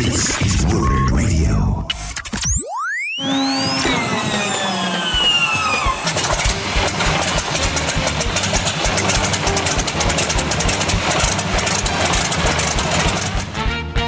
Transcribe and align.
This 0.00 0.40
is 0.40 0.64
Warbird 0.64 1.10
Radio. 1.10 1.86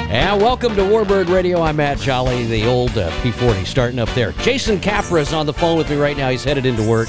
And 0.09 0.41
welcome 0.41 0.75
to 0.75 0.81
Warbird 0.81 1.29
Radio. 1.29 1.61
I'm 1.61 1.75
Matt 1.75 1.99
Jolley, 1.99 2.47
the 2.47 2.65
old 2.65 2.97
uh, 2.97 3.11
P40 3.21 3.63
starting 3.67 3.99
up 3.99 4.09
there. 4.15 4.31
Jason 4.41 4.79
Capra 4.79 5.21
is 5.21 5.31
on 5.31 5.45
the 5.45 5.53
phone 5.53 5.77
with 5.77 5.91
me 5.91 5.97
right 5.97 6.17
now. 6.17 6.31
He's 6.31 6.43
headed 6.43 6.65
into 6.65 6.81
work. 6.89 7.07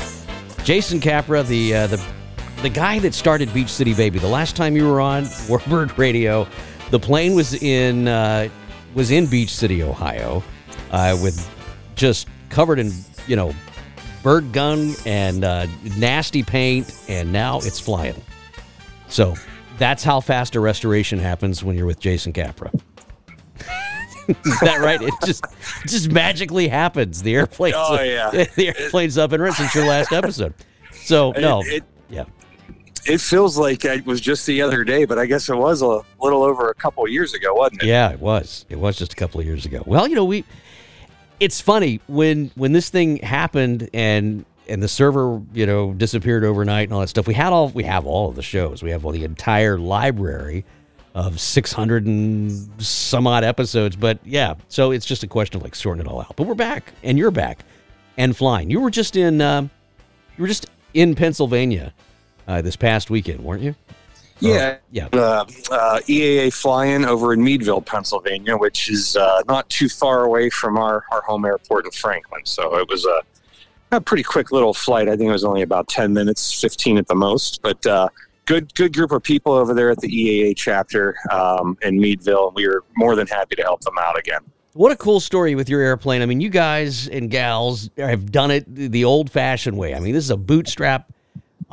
Jason 0.62 1.00
Capra, 1.00 1.42
the 1.42 1.74
uh, 1.74 1.86
the 1.86 2.06
the 2.60 2.68
guy 2.68 2.98
that 2.98 3.14
started 3.14 3.50
Beach 3.54 3.70
City 3.70 3.94
Baby. 3.94 4.18
The 4.18 4.28
last 4.28 4.56
time 4.56 4.76
you 4.76 4.86
were 4.86 5.00
on 5.00 5.24
Warbird 5.48 5.96
Radio, 5.96 6.46
the 6.90 7.00
plane 7.00 7.34
was 7.34 7.54
in 7.62 8.08
uh, 8.08 8.50
was 8.94 9.10
in 9.10 9.26
Beach 9.26 9.54
City, 9.54 9.82
Ohio, 9.82 10.42
uh, 10.90 11.16
with 11.22 11.48
just 11.94 12.28
covered 12.48 12.78
in 12.78 12.92
you 13.26 13.36
know 13.36 13.52
bird 14.22 14.52
gun 14.52 14.94
and 15.06 15.44
uh, 15.44 15.66
nasty 15.98 16.42
paint, 16.42 16.92
and 17.08 17.32
now 17.32 17.58
it's 17.58 17.78
flying. 17.80 18.20
So 19.08 19.34
that's 19.78 20.02
how 20.02 20.20
fast 20.20 20.54
a 20.54 20.60
restoration 20.60 21.18
happens 21.18 21.62
when 21.62 21.76
you're 21.76 21.86
with 21.86 22.00
Jason 22.00 22.32
Capra. 22.32 22.70
Is 24.28 24.60
that 24.60 24.80
right? 24.80 25.02
It 25.02 25.12
just 25.26 25.44
it 25.84 25.88
just 25.88 26.10
magically 26.10 26.68
happens. 26.68 27.22
The 27.22 27.34
airplane's 27.34 27.74
Oh, 27.76 28.00
yeah. 28.02 28.30
the 28.56 28.68
airplane's 28.68 29.18
up 29.18 29.32
and 29.32 29.42
running 29.42 29.56
since 29.56 29.74
your 29.74 29.86
last 29.86 30.12
episode. 30.12 30.54
So 30.92 31.32
no, 31.32 31.60
It, 31.60 31.72
it, 31.74 31.84
yeah, 32.08 32.24
it 33.06 33.20
feels 33.20 33.58
like 33.58 33.84
it 33.84 34.06
was 34.06 34.20
just 34.20 34.46
the 34.46 34.62
other 34.62 34.84
day, 34.84 35.04
but 35.04 35.18
I 35.18 35.26
guess 35.26 35.48
it 35.48 35.56
was 35.56 35.82
a 35.82 36.00
little 36.20 36.42
over 36.42 36.70
a 36.70 36.74
couple 36.74 37.06
years 37.08 37.34
ago, 37.34 37.54
wasn't 37.54 37.82
it? 37.82 37.86
yeah, 37.86 38.10
it 38.10 38.20
was. 38.20 38.66
It 38.68 38.78
was 38.78 38.96
just 38.96 39.12
a 39.12 39.16
couple 39.16 39.40
of 39.40 39.46
years 39.46 39.66
ago. 39.66 39.82
Well, 39.86 40.08
you 40.08 40.14
know, 40.14 40.24
we. 40.24 40.44
It's 41.40 41.60
funny 41.60 42.00
when 42.06 42.50
when 42.54 42.72
this 42.72 42.88
thing 42.90 43.18
happened 43.18 43.90
and 43.92 44.44
and 44.68 44.82
the 44.82 44.88
server 44.88 45.42
you 45.52 45.66
know 45.66 45.92
disappeared 45.92 46.44
overnight 46.44 46.88
and 46.88 46.94
all 46.94 47.00
that 47.00 47.08
stuff. 47.08 47.26
We 47.26 47.34
had 47.34 47.52
all 47.52 47.68
we 47.68 47.84
have 47.84 48.06
all 48.06 48.28
of 48.28 48.36
the 48.36 48.42
shows. 48.42 48.82
We 48.82 48.90
have 48.90 49.04
all 49.04 49.12
the 49.12 49.24
entire 49.24 49.78
library 49.78 50.64
of 51.14 51.40
600 51.40 52.06
and 52.06 52.82
some 52.82 53.26
odd 53.26 53.44
episodes. 53.44 53.96
But 53.96 54.18
yeah, 54.24 54.54
so 54.68 54.90
it's 54.90 55.06
just 55.06 55.22
a 55.22 55.26
question 55.26 55.56
of 55.56 55.62
like 55.62 55.74
sorting 55.74 56.04
it 56.04 56.08
all 56.08 56.20
out. 56.20 56.34
But 56.36 56.46
we're 56.46 56.54
back, 56.54 56.92
and 57.02 57.18
you're 57.18 57.30
back, 57.30 57.64
and 58.16 58.36
flying. 58.36 58.70
You 58.70 58.80
were 58.80 58.90
just 58.90 59.16
in, 59.16 59.40
um, 59.40 59.70
you 60.36 60.42
were 60.42 60.48
just 60.48 60.66
in 60.92 61.14
Pennsylvania 61.14 61.92
uh, 62.46 62.62
this 62.62 62.76
past 62.76 63.10
weekend, 63.10 63.40
weren't 63.40 63.62
you? 63.62 63.74
Yeah. 64.40 64.78
Yeah. 64.90 65.08
Uh, 65.12 65.44
uh, 65.70 66.00
EAA 66.00 66.52
flying 66.52 67.04
over 67.04 67.32
in 67.32 67.42
Meadville, 67.42 67.82
Pennsylvania, 67.82 68.56
which 68.56 68.90
is 68.90 69.16
uh, 69.16 69.42
not 69.48 69.68
too 69.68 69.88
far 69.88 70.24
away 70.24 70.50
from 70.50 70.76
our, 70.76 71.04
our 71.12 71.22
home 71.22 71.44
airport 71.44 71.86
in 71.86 71.92
Franklin. 71.92 72.42
So 72.44 72.76
it 72.76 72.88
was 72.88 73.04
a, 73.04 73.22
a 73.92 74.00
pretty 74.00 74.24
quick 74.24 74.52
little 74.52 74.74
flight. 74.74 75.08
I 75.08 75.16
think 75.16 75.28
it 75.28 75.32
was 75.32 75.44
only 75.44 75.62
about 75.62 75.88
10 75.88 76.12
minutes, 76.12 76.60
15 76.60 76.98
at 76.98 77.06
the 77.06 77.14
most. 77.14 77.62
But 77.62 77.86
uh, 77.86 78.08
good 78.46 78.74
good 78.74 78.92
group 78.92 79.12
of 79.12 79.22
people 79.22 79.52
over 79.52 79.74
there 79.74 79.90
at 79.90 79.98
the 79.98 80.08
EAA 80.08 80.56
chapter 80.56 81.16
um, 81.30 81.78
in 81.82 81.98
Meadville. 81.98 82.52
We 82.54 82.66
were 82.66 82.84
more 82.96 83.16
than 83.16 83.26
happy 83.26 83.56
to 83.56 83.62
help 83.62 83.80
them 83.82 83.98
out 83.98 84.18
again. 84.18 84.40
What 84.74 84.90
a 84.90 84.96
cool 84.96 85.20
story 85.20 85.54
with 85.54 85.68
your 85.68 85.80
airplane. 85.80 86.20
I 86.20 86.26
mean, 86.26 86.40
you 86.40 86.50
guys 86.50 87.06
and 87.06 87.30
gals 87.30 87.90
have 87.96 88.32
done 88.32 88.50
it 88.50 88.64
the 88.66 89.04
old 89.04 89.30
fashioned 89.30 89.78
way. 89.78 89.94
I 89.94 90.00
mean, 90.00 90.14
this 90.14 90.24
is 90.24 90.30
a 90.30 90.36
bootstrap 90.36 91.12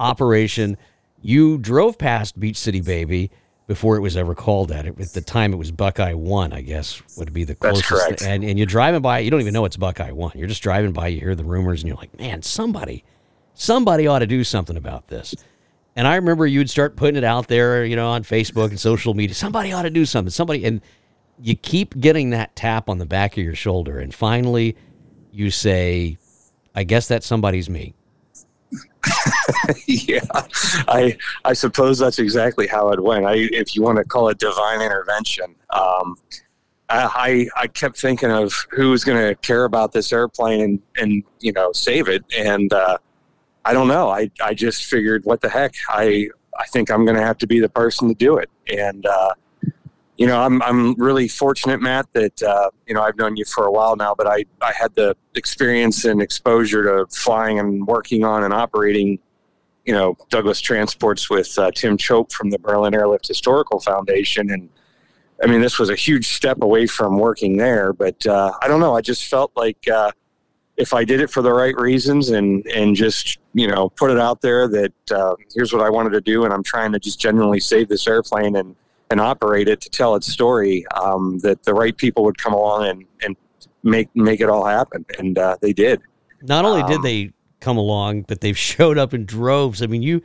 operation. 0.01 0.77
You 1.21 1.57
drove 1.57 1.97
past 1.97 2.39
Beach 2.39 2.57
City 2.57 2.81
Baby 2.81 3.31
before 3.67 3.95
it 3.95 3.99
was 4.01 4.17
ever 4.17 4.35
called 4.35 4.69
that. 4.69 4.85
At 4.85 4.97
the 5.13 5.21
time, 5.21 5.53
it 5.53 5.57
was 5.57 5.71
Buckeye 5.71 6.13
One, 6.13 6.51
I 6.51 6.61
guess, 6.61 7.01
would 7.17 7.31
be 7.31 7.43
the 7.43 7.55
That's 7.61 7.81
closest. 7.81 7.87
correct. 7.89 8.21
And, 8.23 8.43
and 8.43 8.57
you're 8.57 8.65
driving 8.65 9.01
by, 9.01 9.19
you 9.19 9.31
don't 9.31 9.39
even 9.39 9.53
know 9.53 9.65
it's 9.65 9.77
Buckeye 9.77 10.11
One. 10.11 10.33
You're 10.35 10.47
just 10.47 10.63
driving 10.63 10.91
by, 10.91 11.07
you 11.07 11.19
hear 11.19 11.35
the 11.35 11.45
rumors, 11.45 11.81
and 11.81 11.87
you're 11.87 11.97
like, 11.97 12.17
man, 12.19 12.41
somebody, 12.41 13.03
somebody 13.53 14.07
ought 14.07 14.19
to 14.19 14.27
do 14.27 14.43
something 14.43 14.75
about 14.75 15.07
this. 15.07 15.35
And 15.95 16.07
I 16.07 16.15
remember 16.15 16.47
you'd 16.47 16.69
start 16.69 16.95
putting 16.95 17.17
it 17.17 17.23
out 17.23 17.47
there, 17.47 17.85
you 17.85 17.95
know, 17.95 18.09
on 18.09 18.23
Facebook 18.23 18.69
and 18.69 18.79
social 18.79 19.13
media. 19.13 19.35
Somebody 19.35 19.71
ought 19.73 19.83
to 19.83 19.89
do 19.89 20.05
something. 20.05 20.31
Somebody, 20.31 20.65
and 20.65 20.81
you 21.39 21.55
keep 21.55 21.99
getting 21.99 22.31
that 22.31 22.55
tap 22.55 22.89
on 22.89 22.97
the 22.97 23.05
back 23.05 23.37
of 23.37 23.43
your 23.43 23.55
shoulder, 23.55 23.99
and 23.99 24.13
finally, 24.13 24.75
you 25.31 25.49
say, 25.51 26.17
"I 26.75 26.83
guess 26.83 27.07
that 27.09 27.23
somebody's 27.23 27.69
me." 27.69 27.93
yeah, 29.87 30.21
I 30.87 31.17
I 31.43 31.53
suppose 31.53 31.99
that's 31.99 32.19
exactly 32.19 32.67
how 32.67 32.89
it 32.91 33.01
went. 33.01 33.25
I, 33.25 33.33
if 33.51 33.75
you 33.75 33.81
want 33.81 33.97
to 33.97 34.03
call 34.03 34.29
it 34.29 34.37
divine 34.37 34.81
intervention, 34.81 35.55
um, 35.71 36.15
I 36.89 37.47
I 37.55 37.67
kept 37.67 37.97
thinking 37.97 38.31
of 38.31 38.53
who 38.71 38.91
was 38.91 39.03
going 39.03 39.17
to 39.17 39.35
care 39.35 39.65
about 39.65 39.91
this 39.91 40.13
airplane 40.13 40.61
and 40.61 40.79
and 40.97 41.23
you 41.39 41.51
know 41.51 41.71
save 41.73 42.07
it, 42.07 42.23
and 42.37 42.71
uh, 42.71 42.97
I 43.65 43.73
don't 43.73 43.87
know. 43.87 44.09
I 44.09 44.29
I 44.41 44.53
just 44.53 44.85
figured, 44.85 45.25
what 45.25 45.41
the 45.41 45.49
heck? 45.49 45.73
I 45.89 46.29
I 46.59 46.65
think 46.67 46.91
I'm 46.91 47.05
going 47.05 47.17
to 47.17 47.23
have 47.23 47.37
to 47.39 47.47
be 47.47 47.59
the 47.59 47.69
person 47.69 48.07
to 48.07 48.15
do 48.15 48.37
it, 48.37 48.49
and. 48.67 49.05
Uh, 49.05 49.33
you 50.21 50.27
know, 50.27 50.39
I'm 50.39 50.61
I'm 50.61 50.93
really 51.01 51.27
fortunate, 51.27 51.81
Matt, 51.81 52.05
that 52.13 52.43
uh, 52.43 52.69
you 52.85 52.93
know 52.93 53.01
I've 53.01 53.17
known 53.17 53.35
you 53.37 53.43
for 53.43 53.65
a 53.65 53.71
while 53.71 53.95
now, 53.95 54.13
but 54.13 54.27
I 54.27 54.45
I 54.61 54.71
had 54.71 54.93
the 54.93 55.17
experience 55.33 56.05
and 56.05 56.21
exposure 56.21 56.83
to 56.83 57.07
flying 57.07 57.57
and 57.57 57.87
working 57.87 58.23
on 58.23 58.43
and 58.43 58.53
operating 58.53 59.17
you 59.83 59.93
know 59.93 60.15
Douglas 60.29 60.61
Transports 60.61 61.27
with 61.31 61.57
uh, 61.57 61.71
Tim 61.71 61.97
Chopp 61.97 62.31
from 62.31 62.51
the 62.51 62.59
Berlin 62.59 62.93
Airlift 62.93 63.27
Historical 63.27 63.79
Foundation, 63.79 64.51
and 64.51 64.69
I 65.43 65.47
mean 65.47 65.59
this 65.59 65.79
was 65.79 65.89
a 65.89 65.95
huge 65.95 66.27
step 66.35 66.61
away 66.61 66.85
from 66.85 67.17
working 67.17 67.57
there. 67.57 67.91
But 67.91 68.23
uh, 68.27 68.51
I 68.61 68.67
don't 68.67 68.79
know, 68.79 68.95
I 68.95 69.01
just 69.01 69.25
felt 69.25 69.51
like 69.55 69.87
uh, 69.87 70.11
if 70.77 70.93
I 70.93 71.03
did 71.03 71.19
it 71.19 71.31
for 71.31 71.41
the 71.41 71.51
right 71.51 71.75
reasons 71.75 72.29
and 72.29 72.63
and 72.67 72.95
just 72.95 73.39
you 73.55 73.67
know 73.67 73.89
put 73.89 74.11
it 74.11 74.19
out 74.19 74.41
there 74.41 74.67
that 74.67 74.93
uh, 75.11 75.33
here's 75.55 75.73
what 75.73 75.81
I 75.81 75.89
wanted 75.89 76.11
to 76.11 76.21
do, 76.21 76.45
and 76.45 76.53
I'm 76.53 76.61
trying 76.61 76.91
to 76.91 76.99
just 76.99 77.19
genuinely 77.19 77.59
save 77.59 77.87
this 77.87 78.05
airplane 78.05 78.55
and 78.55 78.75
and 79.11 79.19
operate 79.19 79.67
it 79.67 79.81
to 79.81 79.89
tell 79.89 80.15
its 80.15 80.27
story, 80.27 80.85
um, 80.95 81.37
that 81.39 81.63
the 81.63 81.73
right 81.73 81.95
people 81.95 82.23
would 82.23 82.37
come 82.37 82.53
along 82.53 82.87
and 82.87 83.05
and 83.21 83.35
make 83.83 84.09
make 84.15 84.41
it 84.41 84.49
all 84.49 84.65
happen, 84.65 85.05
and 85.19 85.37
uh, 85.37 85.57
they 85.61 85.73
did. 85.73 86.01
Not 86.41 86.65
only 86.65 86.81
did 86.83 86.97
Um, 86.97 87.03
they 87.03 87.31
come 87.59 87.77
along, 87.77 88.23
but 88.23 88.41
they've 88.41 88.57
showed 88.71 88.97
up 88.97 89.13
in 89.13 89.25
droves. 89.25 89.81
I 89.81 89.87
mean, 89.87 90.01
you 90.01 90.21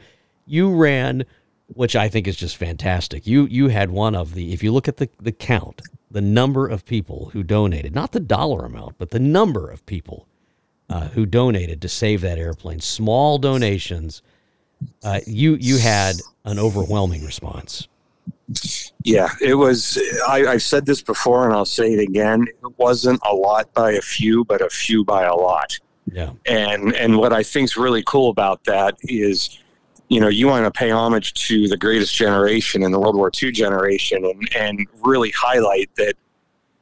you 0.46 0.74
ran, 0.74 1.24
which 1.66 1.96
I 1.96 2.08
think 2.08 2.26
is 2.26 2.36
just 2.36 2.56
fantastic. 2.56 3.26
You 3.26 3.46
you 3.46 3.68
had 3.68 3.90
one 3.90 4.14
of 4.14 4.34
the. 4.34 4.52
If 4.52 4.62
you 4.62 4.72
look 4.72 4.88
at 4.88 4.96
the 4.96 5.08
the 5.20 5.32
count, 5.32 5.82
the 6.10 6.20
number 6.20 6.66
of 6.66 6.84
people 6.84 7.30
who 7.32 7.42
donated, 7.42 7.94
not 7.94 8.12
the 8.12 8.20
dollar 8.20 8.64
amount, 8.64 8.98
but 8.98 9.10
the 9.10 9.20
number 9.20 9.68
of 9.68 9.84
people 9.86 10.26
uh, 10.88 11.08
who 11.08 11.26
donated 11.26 11.82
to 11.82 11.88
save 11.88 12.20
that 12.20 12.38
airplane, 12.38 12.80
small 12.80 13.38
donations. 13.38 14.22
Uh, 15.02 15.20
you 15.26 15.54
you 15.54 15.78
had 15.78 16.16
an 16.44 16.58
overwhelming 16.58 17.24
response. 17.24 17.88
Yeah, 19.04 19.28
it 19.40 19.54
was. 19.54 19.98
I, 20.28 20.46
I've 20.46 20.62
said 20.62 20.86
this 20.86 21.02
before, 21.02 21.44
and 21.44 21.52
I'll 21.52 21.64
say 21.64 21.92
it 21.92 22.00
again. 22.00 22.46
It 22.48 22.78
wasn't 22.78 23.20
a 23.24 23.34
lot 23.34 23.72
by 23.74 23.92
a 23.92 24.00
few, 24.00 24.44
but 24.44 24.60
a 24.60 24.68
few 24.68 25.04
by 25.04 25.24
a 25.24 25.34
lot. 25.34 25.78
Yeah, 26.12 26.30
And 26.46 26.94
and 26.94 27.18
what 27.18 27.32
I 27.32 27.42
think's 27.42 27.76
really 27.76 28.04
cool 28.04 28.30
about 28.30 28.62
that 28.64 28.96
is, 29.02 29.58
you 30.08 30.20
know, 30.20 30.28
you 30.28 30.46
want 30.46 30.64
to 30.64 30.70
pay 30.70 30.90
homage 30.90 31.34
to 31.48 31.66
the 31.66 31.76
greatest 31.76 32.14
generation 32.14 32.84
in 32.84 32.92
the 32.92 33.00
World 33.00 33.16
War 33.16 33.30
II 33.42 33.50
generation, 33.50 34.24
and 34.24 34.48
and 34.54 34.86
really 35.02 35.30
highlight 35.30 35.90
that 35.96 36.14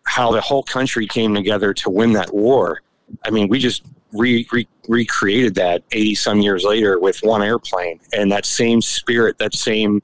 how 0.07 0.31
the 0.33 0.41
whole 0.41 0.63
country 0.63 1.07
came 1.07 1.35
together 1.35 1.73
to 1.73 1.89
win 1.89 2.13
that 2.13 2.35
war. 2.35 2.83
I 3.25 3.31
mean, 3.31 3.49
we 3.49 3.59
just 3.59 3.85
re, 4.13 4.47
re, 4.53 4.67
recreated 4.89 5.55
that 5.57 5.83
80 5.93 6.15
some 6.15 6.41
years 6.41 6.65
later 6.65 6.99
with 6.99 7.19
one 7.23 7.43
airplane, 7.43 8.01
and 8.13 8.31
that 8.33 8.45
same 8.45 8.83
spirit, 8.83 9.39
that 9.39 9.55
same 9.55 10.03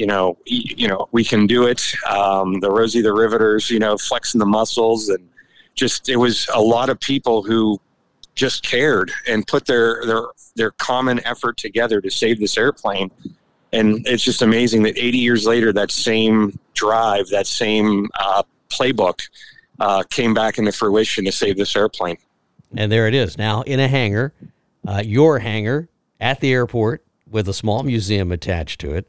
you 0.00 0.06
know, 0.06 0.38
you 0.46 0.88
know, 0.88 1.08
we 1.12 1.22
can 1.22 1.46
do 1.46 1.66
it. 1.66 1.82
Um, 2.08 2.58
the 2.60 2.70
Rosie 2.70 3.02
the 3.02 3.12
Riveters, 3.12 3.70
you 3.70 3.78
know, 3.78 3.98
flexing 3.98 4.38
the 4.38 4.46
muscles, 4.46 5.10
and 5.10 5.28
just 5.74 6.08
it 6.08 6.16
was 6.16 6.48
a 6.54 6.60
lot 6.60 6.88
of 6.88 6.98
people 6.98 7.42
who 7.42 7.78
just 8.34 8.62
cared 8.62 9.12
and 9.28 9.46
put 9.46 9.66
their 9.66 10.02
their 10.06 10.22
their 10.56 10.70
common 10.70 11.20
effort 11.26 11.58
together 11.58 12.00
to 12.00 12.10
save 12.10 12.40
this 12.40 12.56
airplane. 12.56 13.10
And 13.74 14.06
it's 14.08 14.24
just 14.24 14.40
amazing 14.40 14.82
that 14.84 14.96
80 14.96 15.18
years 15.18 15.46
later, 15.46 15.70
that 15.74 15.90
same 15.90 16.58
drive, 16.72 17.28
that 17.28 17.46
same 17.46 18.08
uh, 18.18 18.42
playbook, 18.70 19.20
uh, 19.80 20.02
came 20.08 20.32
back 20.32 20.56
into 20.56 20.72
fruition 20.72 21.26
to 21.26 21.32
save 21.32 21.58
this 21.58 21.76
airplane. 21.76 22.16
and 22.74 22.90
there 22.90 23.06
it 23.06 23.14
is 23.14 23.36
now 23.36 23.60
in 23.62 23.78
a 23.78 23.86
hangar, 23.86 24.32
uh, 24.88 25.02
your 25.04 25.40
hangar 25.40 25.90
at 26.20 26.40
the 26.40 26.52
airport 26.52 27.04
with 27.30 27.48
a 27.48 27.54
small 27.54 27.82
museum 27.82 28.32
attached 28.32 28.80
to 28.80 28.94
it, 28.94 29.08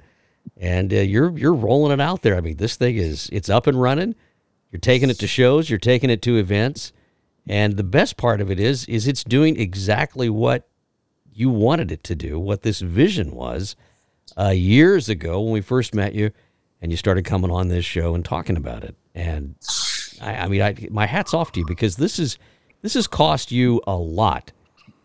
and 0.58 0.94
uh, 0.94 0.98
you're 0.98 1.38
you're 1.38 1.54
rolling 1.54 1.92
it 1.92 2.02
out 2.02 2.22
there. 2.22 2.36
I 2.36 2.42
mean, 2.42 2.58
this 2.58 2.76
thing 2.76 2.96
is 2.96 3.30
it's 3.32 3.50
up 3.50 3.68
and 3.68 3.82
running. 3.82 4.16
You're 4.72 4.80
taking 4.80 5.10
it 5.10 5.20
to 5.20 5.28
shows, 5.28 5.70
you're 5.70 5.80
taking 5.80 6.10
it 6.10 6.22
to 6.24 6.38
events, 6.38 6.94
and 7.48 7.76
the 7.76 7.84
best 7.84 8.16
part 8.18 8.42
of 8.42 8.50
it 8.50 8.60
is 8.60 8.86
is 8.86 9.08
it's 9.08 9.24
doing 9.24 9.60
exactly 9.60 10.30
what 10.30 10.68
you 11.34 11.50
wanted 11.50 11.92
it 11.92 12.04
to 12.06 12.16
do, 12.16 12.40
what 12.40 12.62
this 12.62 12.80
vision 12.80 13.32
was 13.32 13.76
uh, 14.38 14.50
years 14.50 15.10
ago 15.10 15.42
when 15.42 15.54
we 15.54 15.62
first 15.62 15.96
met 15.96 16.14
you, 16.14 16.32
and 16.82 16.92
you 16.92 16.98
started 16.98 17.26
coming 17.26 17.52
on 17.52 17.68
this 17.68 17.86
show 17.86 18.16
and 18.16 18.24
talking 18.24 18.58
about 18.58 18.84
it. 18.84 18.96
And 19.16 19.56
I, 20.22 20.36
I 20.36 20.48
mean, 20.48 20.62
I, 20.62 20.76
my 20.90 21.06
hat's 21.06 21.34
off 21.34 21.52
to 21.54 21.60
you 21.60 21.66
because 21.66 21.96
this 21.96 22.20
is 22.20 22.38
this 22.82 22.94
has 22.94 23.08
cost 23.08 23.52
you 23.52 23.82
a 23.88 23.96
lot 23.96 24.52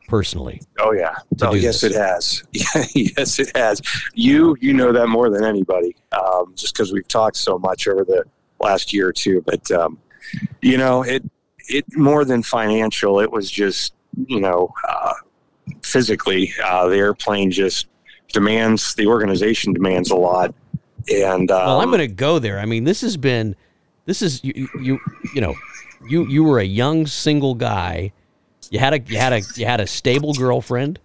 personally. 0.09 0.61
Oh 0.79 0.93
yeah. 0.93 1.15
Oh 1.43 1.55
yes, 1.55 1.81
this. 1.81 1.95
it 1.95 1.99
has. 1.99 2.45
yes, 2.95 3.39
it 3.39 3.57
has. 3.57 3.81
You 4.15 4.57
you 4.61 4.73
know 4.73 4.93
that 4.93 5.09
more 5.09 5.31
than 5.31 5.45
anybody, 5.45 5.97
um, 6.13 6.53
just 6.55 6.75
because 6.75 6.93
we've 6.93 7.09
talked 7.09 7.37
so 7.37 7.59
much 7.59 7.89
over 7.89 8.05
the 8.05 8.25
last 8.61 8.93
year 8.93 9.09
or 9.09 9.13
two. 9.13 9.43
But 9.43 9.71
um, 9.71 9.99
you 10.63 10.79
know, 10.79 11.03
it 11.03 11.23
it 11.69 11.85
more 11.97 12.25
than 12.25 12.43
financial. 12.43 13.21
It 13.21 13.31
was 13.31 13.51
just 13.51 13.95
you 14.27 14.41
know 14.41 14.73
uh, 14.89 15.15
physically 15.83 16.53
uh, 16.65 16.89
the 16.89 16.97
airplane 16.97 17.51
just 17.51 17.89
demands 18.33 18.95
the 18.95 19.07
organization 19.07 19.73
demands 19.73 20.11
a 20.11 20.17
lot. 20.17 20.55
And 21.13 21.51
um, 21.51 21.67
Well, 21.67 21.81
I'm 21.81 21.89
going 21.89 22.01
to 22.01 22.09
go 22.09 22.39
there. 22.39 22.59
I 22.59 22.67
mean, 22.67 22.85
this 22.85 23.01
has 23.03 23.17
been, 23.17 23.55
this 24.05 24.23
is 24.23 24.43
you, 24.43 24.53
you, 24.57 24.69
you, 24.83 25.01
you 25.35 25.41
know, 25.41 25.55
you 26.09 26.27
you 26.27 26.45
were 26.45 26.59
a 26.59 26.65
young 26.65 27.07
single 27.07 27.55
guy. 27.55 28.13
You 28.71 28.79
had 28.79 28.95
a 28.95 29.01
you 29.01 29.19
had 29.19 29.33
a 29.33 29.43
you 29.55 29.67
had 29.67 29.81
a 29.81 29.87
stable 29.87 30.33
girlfriend. 30.35 30.99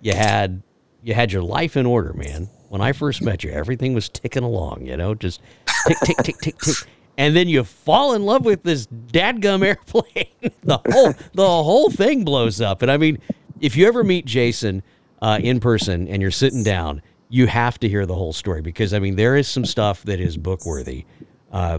You 0.00 0.14
had 0.14 0.62
you 1.02 1.14
had 1.14 1.32
your 1.32 1.42
life 1.42 1.76
in 1.76 1.86
order, 1.86 2.12
man. 2.12 2.48
When 2.68 2.80
I 2.80 2.92
first 2.92 3.22
met 3.22 3.44
you, 3.44 3.50
everything 3.50 3.94
was 3.94 4.08
ticking 4.08 4.42
along. 4.42 4.86
You 4.86 4.96
know, 4.96 5.14
just 5.14 5.40
tick 5.86 5.98
tick 6.04 6.16
tick 6.18 6.38
tick 6.38 6.58
tick. 6.58 6.76
And 7.16 7.36
then 7.36 7.48
you 7.48 7.62
fall 7.62 8.14
in 8.14 8.24
love 8.24 8.44
with 8.44 8.64
this 8.64 8.86
dadgum 8.86 9.64
airplane. 9.64 10.26
the 10.62 10.78
whole 10.90 11.14
the 11.34 11.46
whole 11.46 11.90
thing 11.90 12.24
blows 12.24 12.60
up. 12.60 12.82
And 12.82 12.90
I 12.90 12.96
mean, 12.96 13.18
if 13.60 13.76
you 13.76 13.86
ever 13.86 14.02
meet 14.02 14.24
Jason 14.24 14.82
uh, 15.22 15.38
in 15.42 15.60
person 15.60 16.08
and 16.08 16.20
you're 16.20 16.30
sitting 16.30 16.64
down, 16.64 17.02
you 17.28 17.46
have 17.46 17.78
to 17.80 17.88
hear 17.88 18.06
the 18.06 18.14
whole 18.14 18.32
story 18.32 18.62
because 18.62 18.92
I 18.92 18.98
mean 18.98 19.16
there 19.16 19.36
is 19.36 19.48
some 19.48 19.64
stuff 19.64 20.02
that 20.04 20.20
is 20.20 20.36
book 20.36 20.66
worthy. 20.66 21.04
Uh, 21.52 21.78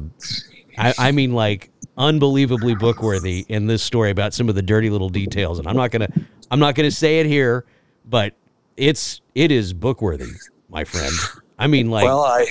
I, 0.77 0.93
I 0.97 1.11
mean 1.11 1.33
like 1.33 1.69
unbelievably 1.97 2.75
bookworthy 2.75 3.45
in 3.49 3.67
this 3.67 3.83
story 3.83 4.11
about 4.11 4.33
some 4.33 4.49
of 4.49 4.55
the 4.55 4.61
dirty 4.61 4.89
little 4.89 5.09
details, 5.09 5.59
and 5.59 5.67
I'm 5.67 5.75
not 5.75 5.91
gonna 5.91 6.09
I'm 6.51 6.59
not 6.59 6.75
gonna 6.75 6.91
say 6.91 7.19
it 7.19 7.25
here, 7.25 7.65
but 8.05 8.33
it's 8.77 9.21
it 9.33 9.51
is 9.51 9.73
bookworthy, 9.73 10.31
my 10.69 10.83
friend. 10.83 11.13
I 11.57 11.67
mean 11.67 11.89
like 11.89 12.05
well, 12.05 12.21
I 12.21 12.47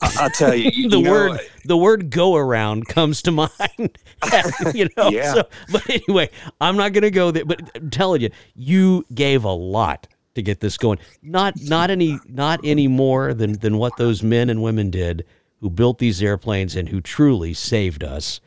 I'll 0.00 0.30
tell 0.30 0.54
you, 0.54 0.70
you 0.74 0.88
the 0.88 1.00
know, 1.00 1.10
word 1.10 1.40
the 1.64 1.76
word 1.76 2.10
go 2.10 2.36
around 2.36 2.86
comes 2.86 3.22
to 3.22 3.30
mind. 3.32 3.98
you 4.74 4.88
know. 4.96 5.10
Yeah. 5.10 5.34
So, 5.34 5.48
but 5.72 5.88
anyway, 5.88 6.30
I'm 6.60 6.76
not 6.76 6.92
going 6.92 7.02
to 7.02 7.10
go 7.10 7.30
there. 7.30 7.44
But 7.44 7.70
I'm 7.74 7.90
telling 7.90 8.20
you, 8.20 8.30
you 8.54 9.04
gave 9.14 9.44
a 9.44 9.52
lot 9.52 10.08
to 10.34 10.42
get 10.42 10.60
this 10.60 10.76
going. 10.76 10.98
Not 11.22 11.54
not 11.62 11.90
any 11.90 12.18
not 12.26 12.60
any 12.64 12.88
more 12.88 13.34
than 13.34 13.54
than 13.54 13.78
what 13.78 13.96
those 13.96 14.22
men 14.22 14.50
and 14.50 14.62
women 14.62 14.90
did 14.90 15.24
who 15.60 15.70
built 15.70 15.98
these 15.98 16.22
airplanes 16.22 16.76
and 16.76 16.88
who 16.88 17.00
truly 17.00 17.52
saved 17.52 18.04
us 18.04 18.40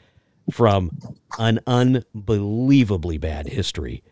from 0.52 0.92
an 1.40 1.60
unbelievably 1.68 3.18
bad 3.18 3.48
history 3.48 4.04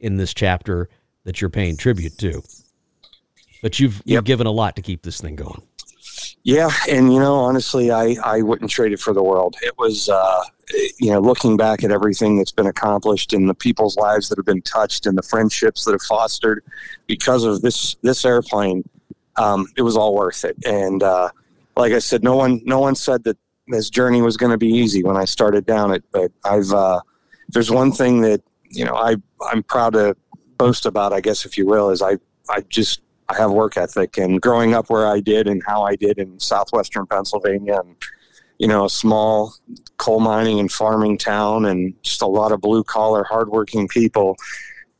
in 0.00 0.16
this 0.16 0.34
chapter 0.34 0.88
that 1.24 1.40
you're 1.40 1.50
paying 1.50 1.76
tribute 1.76 2.18
to. 2.18 2.42
But 3.62 3.80
you've 3.80 4.02
you've 4.04 4.24
given 4.24 4.46
a 4.46 4.52
lot 4.52 4.76
to 4.76 4.82
keep 4.82 5.02
this 5.02 5.20
thing 5.20 5.36
going. 5.36 5.62
Yeah, 6.42 6.70
and 6.88 7.12
you 7.12 7.18
know, 7.18 7.34
honestly, 7.34 7.90
I 7.90 8.16
I 8.22 8.42
wouldn't 8.42 8.70
trade 8.70 8.92
it 8.92 9.00
for 9.00 9.12
the 9.12 9.22
world. 9.22 9.56
It 9.62 9.76
was, 9.78 10.08
uh, 10.08 10.42
you 10.98 11.10
know, 11.10 11.20
looking 11.20 11.56
back 11.56 11.82
at 11.82 11.90
everything 11.90 12.36
that's 12.36 12.52
been 12.52 12.66
accomplished 12.66 13.32
and 13.32 13.48
the 13.48 13.54
people's 13.54 13.96
lives 13.96 14.28
that 14.28 14.38
have 14.38 14.46
been 14.46 14.62
touched 14.62 15.06
and 15.06 15.18
the 15.18 15.22
friendships 15.22 15.84
that 15.84 15.92
have 15.92 16.02
fostered 16.02 16.62
because 17.06 17.44
of 17.44 17.62
this 17.62 17.96
this 18.02 18.24
airplane, 18.24 18.88
um, 19.36 19.66
it 19.76 19.82
was 19.82 19.96
all 19.96 20.14
worth 20.14 20.44
it. 20.44 20.56
And 20.64 21.02
uh, 21.02 21.30
like 21.76 21.92
I 21.92 21.98
said, 21.98 22.22
no 22.22 22.36
one 22.36 22.60
no 22.64 22.78
one 22.78 22.94
said 22.94 23.24
that 23.24 23.36
this 23.68 23.90
journey 23.90 24.22
was 24.22 24.36
going 24.36 24.52
to 24.52 24.58
be 24.58 24.68
easy 24.68 25.02
when 25.02 25.16
I 25.16 25.24
started 25.24 25.66
down 25.66 25.92
it. 25.92 26.04
But 26.12 26.32
I've 26.44 26.72
uh, 26.72 27.00
there's 27.48 27.70
one 27.70 27.92
thing 27.92 28.20
that 28.22 28.42
you 28.70 28.84
know 28.84 28.94
I 28.94 29.16
I'm 29.50 29.62
proud 29.62 29.94
to 29.94 30.16
boast 30.58 30.86
about, 30.86 31.12
I 31.12 31.20
guess, 31.20 31.44
if 31.44 31.58
you 31.58 31.66
will, 31.66 31.90
is 31.90 32.02
I 32.02 32.18
I 32.48 32.60
just 32.68 33.00
I 33.28 33.36
have 33.36 33.50
work 33.50 33.76
ethic 33.76 34.18
and 34.18 34.40
growing 34.40 34.74
up 34.74 34.88
where 34.88 35.06
I 35.06 35.20
did 35.20 35.48
and 35.48 35.62
how 35.66 35.82
I 35.82 35.96
did 35.96 36.18
in 36.18 36.38
southwestern 36.38 37.06
Pennsylvania 37.06 37.80
and 37.80 37.96
you 38.58 38.68
know 38.68 38.84
a 38.84 38.90
small 38.90 39.54
coal 39.98 40.20
mining 40.20 40.60
and 40.60 40.70
farming 40.70 41.18
town 41.18 41.66
and 41.66 41.94
just 42.02 42.22
a 42.22 42.26
lot 42.26 42.52
of 42.52 42.60
blue 42.60 42.84
collar 42.84 43.24
hardworking 43.24 43.88
people 43.88 44.36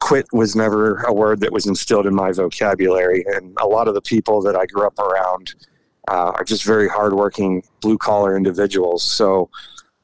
quit 0.01 0.27
was 0.33 0.55
never 0.55 1.03
a 1.03 1.13
word 1.13 1.41
that 1.41 1.53
was 1.53 1.67
instilled 1.67 2.07
in 2.07 2.15
my 2.15 2.33
vocabulary 2.33 3.25
and 3.35 3.57
a 3.61 3.67
lot 3.67 3.89
of 3.89 3.95
the 3.95 4.03
people 4.03 4.43
that 4.43 4.55
I 4.55 4.67
grew 4.67 4.87
up 4.87 4.99
around 4.99 5.55
uh, 6.09 6.33
are 6.35 6.45
just 6.45 6.65
very 6.65 6.89
hardworking 6.89 7.63
blue 7.81 7.99
collar 7.99 8.37
individuals 8.37 9.03
so 9.03 9.49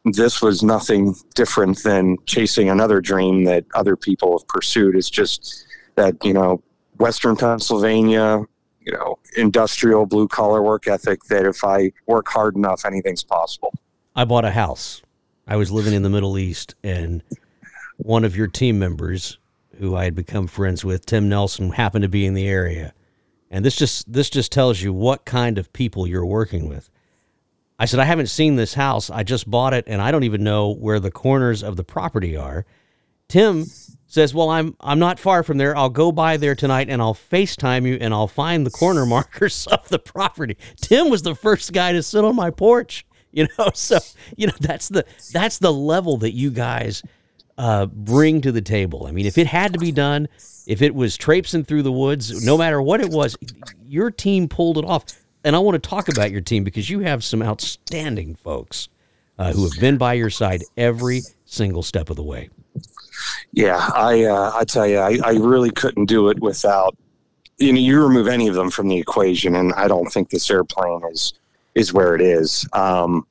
this 0.05 0.43
was 0.43 0.63
nothing 0.63 1.15
different 1.35 1.81
than 1.85 2.17
chasing 2.27 2.71
another 2.71 3.01
dream 3.01 3.45
that 3.45 3.65
other 3.75 3.97
people 3.97 4.37
have 4.39 4.47
pursued 4.49 4.97
it's 4.97 5.11
just 5.11 5.67
that 5.95 6.17
you 6.25 6.33
know 6.33 6.63
Western 7.03 7.37
Pennsylvania, 7.37 8.41
you 8.81 8.93
know, 8.93 9.19
industrial 9.37 10.07
blue 10.07 10.29
collar 10.29 10.63
work 10.63 10.87
ethic 10.87 11.25
that 11.25 11.45
if 11.45 11.65
I 11.65 11.91
work 12.07 12.29
hard 12.29 12.55
enough, 12.57 12.85
anything's 12.85 13.25
possible. 13.25 13.73
I 14.15 14.25
bought 14.25 14.45
a 14.45 14.51
house. 14.51 15.03
I 15.47 15.57
was 15.57 15.73
living 15.73 15.95
in 15.95 16.03
the 16.03 16.11
Middle 16.11 16.39
East, 16.39 16.77
and 16.85 17.23
one 17.97 18.25
of 18.25 18.37
your 18.37 18.47
team 18.47 18.79
members, 18.79 19.39
who 19.79 19.97
I 19.97 20.05
had 20.05 20.15
become 20.15 20.47
friends 20.47 20.85
with, 20.85 21.05
Tim 21.07 21.29
Nelson, 21.29 21.71
happened 21.71 22.03
to 22.03 22.09
be 22.09 22.25
in 22.25 22.35
the 22.35 22.47
area. 22.47 22.95
And 23.53 23.65
this 23.65 23.77
just 23.77 24.11
this 24.11 24.31
just 24.31 24.51
tells 24.51 24.81
you 24.81 24.95
what 24.95 25.27
kind 25.27 25.59
of 25.59 25.73
people 25.75 26.07
you're 26.07 26.25
working 26.27 26.69
with. 26.69 26.89
I 27.79 27.85
said, 27.85 28.01
I 28.01 28.05
haven't 28.05 28.29
seen 28.29 28.57
this 28.57 28.75
house. 28.75 29.11
I 29.11 29.25
just 29.25 29.51
bought 29.51 29.75
it, 29.75 29.85
and 29.87 30.01
I 30.01 30.11
don't 30.11 30.25
even 30.25 30.43
know 30.43 30.71
where 30.73 30.99
the 30.99 31.11
corners 31.11 31.63
of 31.63 31.77
the 31.77 31.85
property 31.85 32.35
are. 32.37 32.65
Tim 33.29 33.67
says, 34.07 34.33
"Well, 34.35 34.49
I'm 34.49 34.75
I'm 34.81 34.99
not 34.99 35.19
far 35.19 35.43
from 35.43 35.59
there. 35.59 35.77
I'll 35.77 35.91
go 35.91 36.13
by 36.13 36.39
there 36.39 36.55
tonight, 36.55 36.89
and 36.89 37.03
I'll 37.03 37.15
FaceTime 37.15 37.87
you, 37.87 37.99
and 38.01 38.15
I'll 38.15 38.29
find 38.29 38.65
the 38.65 38.71
corner 38.71 39.05
markers 39.05 39.67
of 39.71 39.87
the 39.91 39.99
property." 39.99 40.57
Tim 40.81 41.11
was 41.11 41.23
the 41.23 41.35
first 41.35 41.73
guy 41.73 41.93
to 41.93 42.03
sit 42.03 42.25
on 42.25 42.35
my 42.35 42.51
porch. 42.51 43.07
You 43.33 43.49
know, 43.59 43.71
so 43.75 43.99
you 44.37 44.47
know 44.47 44.55
that's 44.61 44.89
the 44.89 45.05
that's 45.33 45.59
the 45.59 45.73
level 45.73 46.17
that 46.19 46.33
you 46.33 46.51
guys 46.51 47.03
uh, 47.63 47.87
bring 47.87 48.41
to 48.41 48.51
the 48.51 48.61
table. 48.61 49.07
I 49.07 49.13
mean, 49.13 49.25
if 49.25 49.39
it 49.39 49.47
had 49.47 49.73
to 49.73 49.79
be 49.79 49.93
done, 49.93 50.27
if 50.67 50.83
it 50.83 50.97
was 50.97 51.17
traipsing 51.17 51.63
through 51.63 51.85
the 51.85 51.93
woods, 51.93 52.45
no 52.45 52.59
matter 52.59 52.83
what 52.83 53.01
it 53.01 53.09
was, 53.09 53.37
your 53.87 54.11
team 54.11 54.49
pulled 54.49 54.79
it 54.79 54.85
off. 54.85 55.05
And 55.45 55.55
I 55.55 55.61
want 55.61 55.81
to 55.81 55.89
talk 55.89 56.09
about 56.09 56.33
your 56.33 56.41
team 56.41 56.65
because 56.65 56.91
you 56.91 57.01
have 57.01 57.23
some 57.23 57.41
outstanding 57.41 58.35
folks 58.35 58.89
uh, 59.39 59.53
who 59.53 59.63
have 59.63 59.79
been 59.81 59.97
by 59.97 60.15
your 60.15 60.29
side 60.29 60.65
every 60.77 61.21
single 61.45 61.85
step 61.85 62.11
of 62.11 62.17
the 62.17 62.25
way. 62.25 62.51
Yeah, 63.53 63.91
I 63.95 64.25
uh, 64.25 64.51
I 64.57 64.65
tell 64.65 64.89
you, 64.89 64.99
I, 64.99 65.19
I 65.25 65.35
really 65.35 65.71
couldn't 65.71 66.07
do 66.07 66.31
it 66.31 66.41
without 66.41 66.97
you 67.59 67.73
know 67.73 67.79
you 67.79 68.03
remove 68.03 68.27
any 68.27 68.49
of 68.49 68.57
them 68.57 68.71
from 68.71 68.89
the 68.89 68.99
equation, 68.99 69.55
and 69.55 69.73
I 69.75 69.87
don't 69.87 70.13
think 70.13 70.31
this 70.31 70.51
airplane 70.51 71.03
is 71.13 71.35
is 71.77 71.93
where 71.93 72.17
it 72.17 72.23
is. 72.23 72.69
Um, 72.73 73.25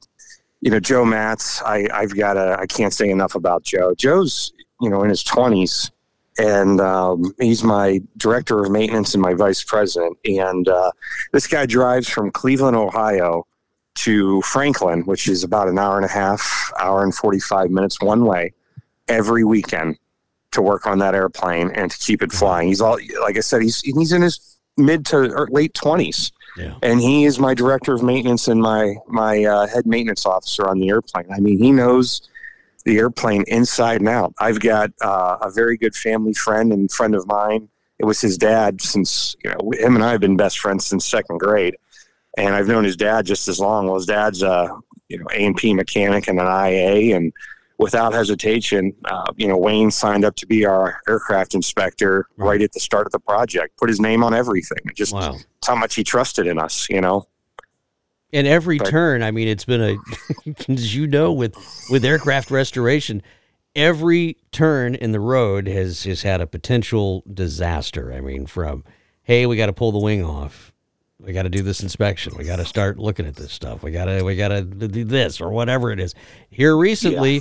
you 0.62 0.70
know, 0.70 0.80
Joe 0.80 1.04
Matz, 1.04 1.62
I 1.64 1.88
I've 1.94 2.16
got 2.16 2.38
a 2.38 2.58
I 2.60 2.68
can't 2.68 2.94
say 2.94 3.10
enough 3.10 3.36
about 3.36 3.64
Joe. 3.64 3.94
Joe's 3.96 4.54
you 4.80 4.90
know 4.90 5.04
in 5.04 5.10
his 5.10 5.24
twenties, 5.24 5.92
and 6.38 6.80
um, 6.80 7.34
he's 7.40 7.64
my 7.64 8.02
director 8.18 8.64
of 8.64 8.72
maintenance 8.72 9.14
and 9.14 9.22
my 9.22 9.34
vice 9.34 9.64
president. 9.64 10.18
And 10.26 10.68
uh, 10.68 10.92
this 11.34 11.48
guy 11.48 11.66
drives 11.66 12.08
from 12.08 12.32
Cleveland, 12.32 12.78
Ohio, 12.78 13.46
to 13.96 14.42
Franklin, 14.44 15.02
which 15.02 15.28
is 15.28 15.44
about 15.44 15.68
an 15.68 15.78
hour 15.80 15.98
and 15.98 16.06
a 16.06 16.12
half, 16.12 16.72
hour 16.80 17.04
and 17.04 17.14
forty 17.14 17.40
five 17.40 17.72
minutes 17.72 18.00
one 18.00 18.26
way 18.26 18.54
every 19.08 19.44
weekend 19.44 19.98
to 20.52 20.62
work 20.62 20.86
on 20.86 21.00
that 21.00 21.16
airplane 21.16 21.72
and 21.76 21.92
to 21.92 21.98
keep 21.98 22.22
it 22.22 22.32
flying. 22.32 22.68
He's 22.68 22.82
all 22.82 23.00
like 23.22 23.38
I 23.38 23.42
said, 23.42 23.62
he's 23.64 23.82
he's 23.82 24.12
in 24.12 24.22
his 24.22 24.58
mid 24.78 25.06
to 25.08 25.48
late 25.50 25.74
twenties, 25.74 26.32
And 26.82 27.00
he 27.00 27.26
is 27.26 27.40
my 27.40 27.54
director 27.54 27.94
of 27.94 28.04
maintenance 28.04 28.48
and 28.48 28.62
my 28.62 28.96
my 29.08 29.44
uh, 29.44 29.68
head 29.68 29.86
maintenance 29.86 30.26
officer 30.26 30.68
on 30.68 30.80
the 30.80 30.90
airplane. 30.90 31.28
I 31.34 31.40
mean, 31.40 31.58
he 31.58 31.72
knows 31.72 32.30
the 32.86 32.98
airplane 32.98 33.44
inside 33.48 34.02
and 34.02 34.10
out. 34.10 34.34
I've 34.40 34.60
got 34.60 34.92
uh, 35.02 35.38
a 35.42 35.52
very 35.52 35.78
good 35.78 35.96
family 35.96 36.34
friend 36.34 36.74
and 36.74 36.92
friend 36.92 37.16
of 37.16 37.28
mine. 37.28 37.70
It 38.00 38.06
was 38.06 38.20
his 38.20 38.38
dad 38.38 38.82
since 38.82 39.36
you 39.44 39.52
know 39.52 39.72
him 39.72 39.96
and 39.96 40.04
I 40.04 40.12
have 40.12 40.22
been 40.22 40.38
best 40.38 40.60
friends 40.60 40.86
since 40.86 41.06
second 41.06 41.40
grade, 41.40 41.78
and 42.38 42.56
I've 42.56 42.68
known 42.68 42.84
his 42.84 42.98
dad 42.98 43.26
just 43.26 43.48
as 43.48 43.60
long. 43.60 43.86
Well, 43.86 43.96
his 43.96 44.08
dad's 44.08 44.42
a 44.42 44.76
you 45.08 45.20
know 45.20 45.28
A 45.32 45.46
and 45.46 45.56
P 45.56 45.74
mechanic 45.74 46.28
and 46.28 46.40
an 46.40 46.48
IA, 46.48 47.16
and 47.16 47.32
without 47.82 48.14
hesitation, 48.14 48.94
uh, 49.06 49.32
you 49.36 49.48
know 49.48 49.58
Wayne 49.58 49.92
signed 49.92 50.24
up 50.24 50.36
to 50.38 50.46
be 50.46 50.66
our 50.66 51.02
aircraft 51.10 51.54
inspector 51.56 52.28
Right. 52.38 52.62
at 52.62 52.72
the 52.72 52.80
start 52.80 53.06
of 53.08 53.12
the 53.12 53.20
project. 53.20 53.76
Put 53.78 53.90
his 53.90 54.00
name 54.00 54.24
on 54.24 54.34
everything. 54.34 54.78
Just 54.96 55.14
Wow. 55.14 55.38
how 55.68 55.76
much 55.76 55.96
he 55.96 56.04
trusted 56.04 56.48
in 56.48 56.58
us. 56.60 56.88
You 56.90 57.02
know. 57.02 57.28
And 58.34 58.48
every 58.48 58.78
But- 58.78 58.88
turn, 58.90 59.24
I 59.24 59.32
mean, 59.32 59.50
it's 59.50 59.66
been 59.66 59.82
a, 59.82 59.98
as 60.72 60.96
you 60.96 61.06
know, 61.08 61.34
with 61.34 61.56
with 61.90 62.06
aircraft 62.06 62.50
restoration, 62.52 63.22
every 63.76 64.38
turn 64.52 64.96
in 64.96 65.12
the 65.12 65.20
road 65.20 65.68
has 65.68 66.04
has 66.04 66.22
had 66.22 66.40
a 66.40 66.48
potential 66.48 67.24
disaster. 67.34 68.14
I 68.14 68.22
mean, 68.22 68.46
from 68.46 68.84
hey, 69.24 69.46
we 69.46 69.58
got 69.58 69.66
to 69.68 69.74
pull 69.74 69.92
the 69.92 70.00
wing 70.00 70.24
off. 70.24 70.72
we 71.20 71.34
got 71.34 71.44
to 71.44 71.50
do 71.50 71.62
this 71.62 71.84
inspection. 71.84 72.34
We 72.36 72.46
got 72.46 72.56
to 72.56 72.66
start 72.66 72.98
looking 72.98 73.28
at 73.28 73.36
this 73.36 73.52
stuff. 73.54 73.84
We 73.84 73.92
got 73.92 74.06
to 74.06 74.24
we 74.24 74.36
got 74.36 74.48
to 74.48 74.62
do 74.64 75.04
this 75.04 75.40
or 75.42 75.52
whatever 75.52 75.92
it 75.92 76.00
is. 76.00 76.16
Here 76.50 76.76
recently, 76.76 77.36
yeah. 77.36 77.40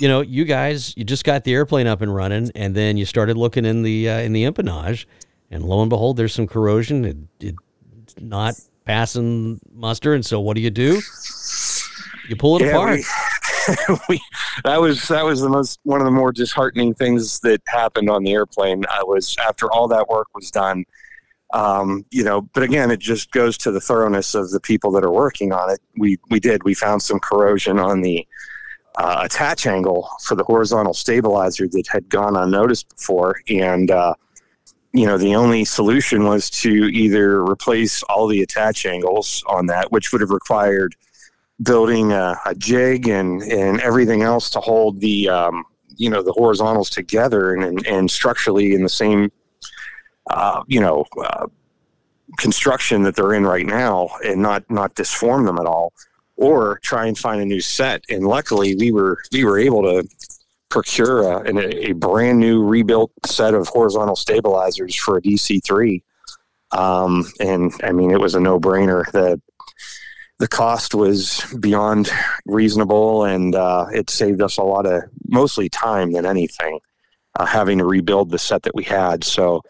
You 0.00 0.08
know, 0.08 0.20
you 0.20 0.44
guys, 0.44 0.96
you 0.96 1.04
just 1.04 1.24
got 1.24 1.44
the 1.44 1.52
airplane 1.54 1.86
up 1.86 2.00
and 2.00 2.14
running, 2.14 2.50
and 2.54 2.74
then 2.74 2.96
you 2.96 3.04
started 3.04 3.36
looking 3.36 3.64
in 3.64 3.82
the 3.82 4.08
uh, 4.08 4.18
in 4.18 4.32
the 4.32 4.44
empennage, 4.44 5.06
and 5.50 5.64
lo 5.64 5.80
and 5.80 5.90
behold, 5.90 6.16
there's 6.16 6.34
some 6.34 6.46
corrosion. 6.46 7.04
It, 7.04 7.16
it's 7.40 8.14
not 8.20 8.54
passing 8.84 9.60
muster, 9.72 10.14
and 10.14 10.24
so 10.24 10.40
what 10.40 10.56
do 10.56 10.62
you 10.62 10.70
do? 10.70 11.00
You 12.28 12.36
pull 12.36 12.56
it 12.56 12.62
yeah, 12.62 12.70
apart. 12.70 13.00
We, 13.68 13.96
we, 14.08 14.20
that 14.64 14.80
was 14.80 15.08
that 15.08 15.24
was 15.24 15.40
the 15.40 15.48
most 15.48 15.80
one 15.84 16.00
of 16.00 16.04
the 16.04 16.10
more 16.10 16.32
disheartening 16.32 16.94
things 16.94 17.40
that 17.40 17.60
happened 17.66 18.10
on 18.10 18.22
the 18.22 18.32
airplane. 18.32 18.84
I 18.90 19.02
was 19.02 19.36
after 19.46 19.70
all 19.70 19.88
that 19.88 20.08
work 20.08 20.28
was 20.34 20.50
done 20.50 20.84
um, 21.52 22.06
you 22.10 22.24
know, 22.24 22.42
but 22.54 22.62
again, 22.62 22.90
it 22.90 22.98
just 22.98 23.30
goes 23.30 23.58
to 23.58 23.70
the 23.70 23.80
thoroughness 23.80 24.34
of 24.34 24.50
the 24.50 24.60
people 24.60 24.90
that 24.92 25.04
are 25.04 25.12
working 25.12 25.52
on 25.52 25.70
it. 25.70 25.80
We 25.96 26.18
we 26.30 26.40
did 26.40 26.62
we 26.64 26.74
found 26.74 27.02
some 27.02 27.20
corrosion 27.20 27.78
on 27.78 28.00
the 28.00 28.26
uh, 28.96 29.20
attach 29.24 29.66
angle 29.66 30.08
for 30.22 30.34
the 30.34 30.44
horizontal 30.44 30.94
stabilizer 30.94 31.66
that 31.68 31.86
had 31.88 32.08
gone 32.08 32.36
unnoticed 32.36 32.88
before, 32.94 33.40
and 33.48 33.90
uh, 33.90 34.14
you 34.92 35.06
know 35.06 35.16
the 35.16 35.34
only 35.34 35.64
solution 35.64 36.24
was 36.24 36.50
to 36.50 36.70
either 36.70 37.42
replace 37.42 38.02
all 38.04 38.26
the 38.26 38.42
attach 38.42 38.86
angles 38.86 39.42
on 39.46 39.66
that, 39.66 39.90
which 39.92 40.12
would 40.12 40.20
have 40.20 40.30
required 40.30 40.94
building 41.62 42.12
a, 42.12 42.36
a 42.46 42.54
jig 42.54 43.08
and 43.08 43.42
and 43.42 43.80
everything 43.80 44.22
else 44.22 44.50
to 44.50 44.60
hold 44.60 45.00
the 45.00 45.28
um, 45.28 45.64
you 45.96 46.10
know 46.10 46.22
the 46.22 46.32
horizontals 46.32 46.90
together 46.90 47.54
and, 47.54 47.64
and, 47.64 47.86
and 47.86 48.10
structurally 48.10 48.74
in 48.74 48.82
the 48.82 48.88
same 48.88 49.30
uh, 50.28 50.62
you 50.66 50.80
know, 50.80 51.04
uh, 51.22 51.46
construction 52.38 53.02
that 53.02 53.16
they're 53.16 53.34
in 53.34 53.44
right 53.44 53.66
now 53.66 54.08
and 54.24 54.40
not 54.40 54.68
not 54.70 54.94
disform 54.94 55.44
them 55.44 55.58
at 55.58 55.66
all, 55.66 55.92
or 56.36 56.80
try 56.82 57.06
and 57.06 57.16
find 57.16 57.40
a 57.40 57.44
new 57.44 57.60
set. 57.60 58.04
And 58.08 58.26
luckily, 58.26 58.74
we 58.76 58.92
were 58.92 59.18
we 59.32 59.44
were 59.44 59.58
able 59.58 59.82
to 59.82 60.08
procure 60.68 61.22
a, 61.22 61.54
a, 61.54 61.90
a 61.90 61.92
brand 61.92 62.40
new 62.40 62.64
rebuilt 62.64 63.12
set 63.26 63.54
of 63.54 63.68
horizontal 63.68 64.16
stabilizers 64.16 64.96
for 64.96 65.18
a 65.18 65.22
DC 65.22 65.62
three. 65.64 66.02
Um, 66.70 67.26
and 67.40 67.72
I 67.84 67.92
mean, 67.92 68.10
it 68.10 68.20
was 68.20 68.34
a 68.34 68.40
no 68.40 68.58
brainer. 68.58 69.10
that 69.12 69.40
the 70.38 70.48
cost 70.48 70.94
was 70.94 71.44
beyond 71.60 72.10
reasonable, 72.46 73.24
and 73.24 73.54
uh, 73.54 73.86
it 73.92 74.10
saved 74.10 74.40
us 74.40 74.56
a 74.56 74.62
lot 74.62 74.86
of 74.86 75.04
mostly 75.28 75.68
time 75.68 76.12
than 76.12 76.26
anything, 76.26 76.80
uh, 77.38 77.46
having 77.46 77.78
to 77.78 77.84
rebuild 77.84 78.30
the 78.30 78.38
set 78.38 78.62
that 78.64 78.74
we 78.74 78.82
had. 78.82 79.22
So 79.22 79.62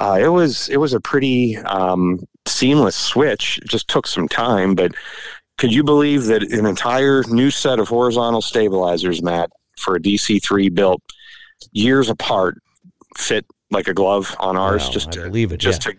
uh, 0.00 0.18
it 0.20 0.28
was 0.28 0.68
it 0.70 0.78
was 0.78 0.92
a 0.92 1.00
pretty 1.00 1.56
um, 1.58 2.18
seamless 2.46 2.96
switch. 2.96 3.58
It 3.58 3.68
just 3.68 3.86
took 3.86 4.06
some 4.06 4.26
time, 4.26 4.74
but 4.74 4.92
could 5.58 5.72
you 5.72 5.82
believe 5.82 6.24
that 6.26 6.42
an 6.42 6.64
entire 6.64 7.22
new 7.28 7.50
set 7.50 7.78
of 7.78 7.88
horizontal 7.88 8.40
stabilizers, 8.40 9.22
Matt, 9.22 9.50
for 9.76 9.96
a 9.96 10.00
DC 10.00 10.42
three 10.42 10.68
built 10.68 11.02
years 11.72 12.08
apart, 12.08 12.62
fit 13.16 13.44
like 13.70 13.88
a 13.88 13.92
glove 13.92 14.34
on 14.38 14.56
ours? 14.56 14.84
Wow, 14.86 14.92
just 14.92 15.12
to 15.12 15.22
believe 15.22 15.52
it, 15.52 15.58
just 15.58 15.84
yeah. 15.84 15.92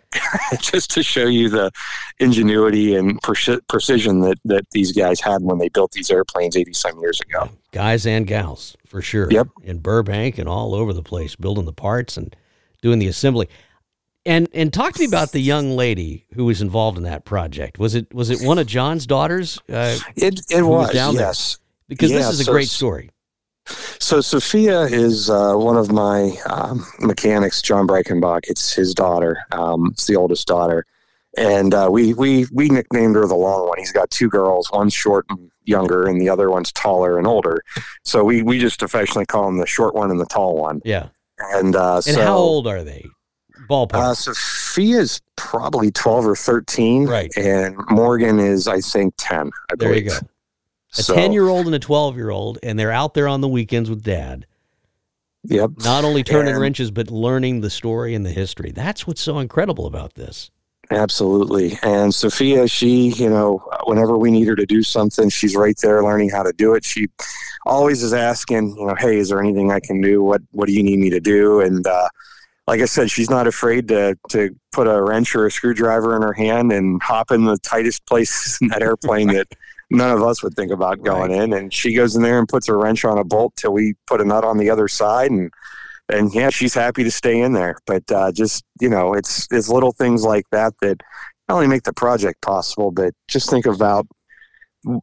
to 0.52 0.58
just 0.62 0.92
to 0.92 1.04
show 1.04 1.26
you 1.26 1.50
the 1.50 1.72
ingenuity 2.20 2.96
and 2.96 3.22
precision 3.22 4.22
that 4.22 4.38
that 4.46 4.64
these 4.72 4.94
guys 4.94 5.20
had 5.20 5.44
when 5.44 5.60
they 5.60 5.70
built 5.70 5.92
these 5.92 6.10
airplanes 6.10 6.56
eighty 6.56 6.74
some 6.74 7.00
years 7.00 7.20
ago. 7.20 7.50
Guys 7.72 8.08
and 8.08 8.26
gals, 8.26 8.78
for 8.88 9.02
sure. 9.02 9.30
Yep. 9.30 9.50
In 9.64 9.80
Burbank 9.80 10.38
and 10.38 10.48
all 10.48 10.74
over 10.74 10.94
the 10.94 11.04
place, 11.04 11.36
building 11.36 11.66
the 11.66 11.74
parts 11.74 12.16
and 12.16 12.34
doing 12.82 13.00
the 13.00 13.08
assembly. 13.08 13.50
And 14.30 14.48
and 14.54 14.72
talk 14.72 14.94
to 14.94 15.00
me 15.00 15.08
about 15.08 15.32
the 15.32 15.40
young 15.40 15.72
lady 15.76 16.28
who 16.36 16.46
was 16.46 16.62
involved 16.62 16.98
in 16.98 17.04
that 17.04 17.26
project. 17.26 17.80
Was 17.80 17.96
it 17.96 18.14
was 18.14 18.30
it 18.30 18.46
one 18.46 18.60
of 18.60 18.68
John's 18.68 19.08
daughters? 19.08 19.60
Uh, 19.68 19.98
it 20.16 20.40
it 20.52 20.62
was, 20.62 20.94
was 20.94 21.16
yes. 21.16 21.56
There? 21.56 21.66
Because 21.88 22.12
yeah, 22.12 22.18
this 22.20 22.30
is 22.30 22.40
a 22.42 22.44
so, 22.44 22.52
great 22.52 22.68
story. 22.68 23.10
So 24.00 24.22
Sophia 24.22 24.82
is 24.82 25.32
uh, 25.32 25.56
one 25.56 25.78
of 25.78 25.92
my 25.92 26.38
um, 26.48 26.86
mechanics, 27.00 27.64
John 27.64 27.88
Breichenbach. 27.88 28.42
It's 28.44 28.72
his 28.72 28.94
daughter. 28.94 29.38
Um, 29.52 29.90
it's 29.94 30.06
the 30.06 30.16
oldest 30.16 30.46
daughter, 30.46 30.86
and 31.36 31.74
uh, 31.74 31.90
we 31.92 32.14
we 32.14 32.46
we 32.54 32.70
nicknamed 32.70 33.16
her 33.16 33.26
the 33.26 33.34
long 33.34 33.68
one. 33.68 33.80
He's 33.80 33.92
got 33.92 34.12
two 34.12 34.30
girls. 34.30 34.70
One's 34.72 34.94
short 34.94 35.26
and 35.30 35.50
younger, 35.64 36.06
and 36.06 36.22
the 36.22 36.30
other 36.30 36.52
one's 36.52 36.72
taller 36.72 37.18
and 37.18 37.26
older. 37.26 37.64
So 38.04 38.24
we 38.24 38.44
we 38.44 38.60
just 38.60 38.84
affectionately 38.84 39.26
call 39.26 39.48
him 39.48 39.58
the 39.58 39.66
short 39.66 39.96
one 39.96 40.12
and 40.12 40.20
the 40.20 40.28
tall 40.28 40.56
one. 40.56 40.82
Yeah. 40.86 41.08
And 41.40 41.76
uh, 41.76 41.96
and 41.96 42.04
so, 42.04 42.22
how 42.22 42.38
old 42.38 42.68
are 42.68 42.84
they? 42.84 43.10
Ballpark? 43.70 43.96
Uh, 43.96 44.14
Sophia's 44.14 45.22
probably 45.36 45.92
12 45.92 46.28
or 46.28 46.36
13. 46.36 47.06
Right. 47.08 47.32
And 47.38 47.78
Morgan 47.90 48.40
is, 48.40 48.68
I 48.68 48.82
think, 48.82 49.14
10. 49.18 49.48
I 49.48 49.76
there 49.76 49.90
believe. 49.90 50.06
you 50.06 50.10
go. 50.10 50.18
A 50.98 51.04
10 51.04 51.32
year 51.34 51.48
old 51.48 51.68
and 51.68 51.76
a 51.76 51.80
12 51.80 52.16
year 52.18 52.32
old, 52.32 52.58
and 52.64 52.78
they're 52.80 52.92
out 52.92 53.14
there 53.14 53.28
on 53.28 53.42
the 53.42 53.48
weekends 53.48 53.90
with 53.90 54.04
dad. 54.04 54.48
Yep. 55.44 55.72
Not 55.84 56.04
only 56.04 56.24
turning 56.24 56.54
and, 56.54 56.62
wrenches, 56.62 56.92
but 56.92 57.12
learning 57.12 57.62
the 57.62 57.70
story 57.70 58.16
and 58.16 58.26
the 58.26 58.32
history. 58.32 58.72
That's 58.72 59.08
what's 59.08 59.22
so 59.22 59.40
incredible 59.40 59.86
about 59.86 60.16
this. 60.16 60.52
Absolutely. 60.92 61.78
And 61.84 62.14
Sophia, 62.14 62.68
she, 62.68 63.10
you 63.10 63.30
know, 63.30 63.64
whenever 63.86 64.18
we 64.18 64.32
need 64.32 64.48
her 64.48 64.56
to 64.56 64.66
do 64.66 64.82
something, 64.82 65.30
she's 65.30 65.56
right 65.56 65.78
there 65.82 66.04
learning 66.04 66.30
how 66.30 66.42
to 66.44 66.52
do 66.54 66.74
it. 66.74 66.84
She 66.84 67.08
always 67.66 68.02
is 68.02 68.14
asking, 68.14 68.76
you 68.76 68.88
know, 68.88 68.96
hey, 68.96 69.18
is 69.18 69.30
there 69.30 69.40
anything 69.40 69.72
I 69.72 69.80
can 69.80 70.02
do? 70.02 70.24
What 70.24 70.42
what 70.52 70.68
do 70.68 70.74
you 70.74 70.82
need 70.82 71.00
me 71.00 71.12
to 71.12 71.20
do? 71.20 71.62
And 71.62 71.86
uh, 71.86 72.08
like 72.70 72.82
I 72.82 72.86
said, 72.86 73.10
she's 73.10 73.32
not 73.32 73.48
afraid 73.48 73.88
to 73.88 74.16
to 74.30 74.56
put 74.72 74.88
a 74.88 75.02
wrench 75.02 75.36
or 75.36 75.48
a 75.48 75.52
screwdriver 75.52 76.16
in 76.16 76.22
her 76.22 76.34
hand 76.34 76.72
and 76.72 77.02
hop 77.02 77.32
in 77.32 77.46
the 77.46 77.58
tightest 77.58 78.06
places 78.06 78.60
in 78.62 78.68
that 78.68 78.84
airplane 78.84 79.28
that 79.30 79.48
none 79.90 80.16
of 80.16 80.22
us 80.22 80.44
would 80.44 80.54
think 80.54 80.72
about 80.72 81.02
going 81.02 81.32
right. 81.32 81.42
in. 81.42 81.54
And 81.54 81.74
she 81.74 81.96
goes 81.96 82.16
in 82.16 82.22
there 82.22 82.38
and 82.38 82.48
puts 82.48 82.70
a 82.70 82.76
wrench 82.76 83.04
on 83.06 83.18
a 83.18 83.24
bolt 83.24 83.56
till 83.56 83.74
we 83.74 83.96
put 84.06 84.22
a 84.22 84.24
nut 84.24 84.44
on 84.44 84.58
the 84.58 84.70
other 84.70 84.88
side, 84.88 85.32
and 85.32 85.52
and 86.10 86.34
yeah, 86.34 86.52
she's 86.52 86.76
happy 86.76 87.04
to 87.04 87.12
stay 87.12 87.42
in 87.42 87.54
there. 87.54 87.80
But 87.88 88.10
uh, 88.12 88.32
just 88.32 88.64
you 88.80 88.90
know, 88.90 89.14
it's 89.14 89.48
it's 89.50 89.68
little 89.68 89.92
things 89.92 90.24
like 90.24 90.46
that 90.52 90.74
that 90.82 91.02
not 91.48 91.56
only 91.56 91.68
make 91.68 91.84
the 91.84 91.94
project 91.94 92.40
possible, 92.44 92.92
but 92.92 93.16
just 93.28 93.50
think 93.50 93.66
about 93.66 94.06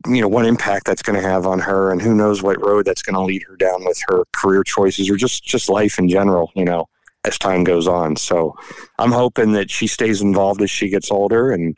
you 0.06 0.20
know 0.20 0.28
what 0.28 0.46
impact 0.46 0.87
that's 0.87 1.02
going 1.02 1.20
to 1.20 1.28
have 1.28 1.46
on 1.46 1.58
her 1.58 1.90
and 1.90 2.00
who 2.00 2.14
knows 2.14 2.42
what 2.42 2.64
road 2.64 2.87
that's 2.87 3.02
going 3.02 3.14
to 3.14 3.20
lead 3.20 3.42
her 3.42 3.56
down 3.56 3.85
with 3.85 4.00
her 4.08 4.23
career 4.32 4.62
choices 4.62 5.11
or 5.11 5.16
just 5.16 5.44
just 5.44 5.68
life 5.68 5.99
in 5.99 6.08
general 6.08 6.50
you 6.54 6.64
know 6.64 6.87
as 7.26 7.38
time 7.38 7.64
goes 7.64 7.87
on. 7.87 8.16
So 8.16 8.56
I'm 8.99 9.12
hoping 9.12 9.52
that 9.52 9.71
she 9.71 9.87
stays 9.87 10.23
involved 10.23 10.62
as 10.62 10.71
she 10.71 10.88
gets 10.88 11.11
older 11.11 11.50
and 11.50 11.76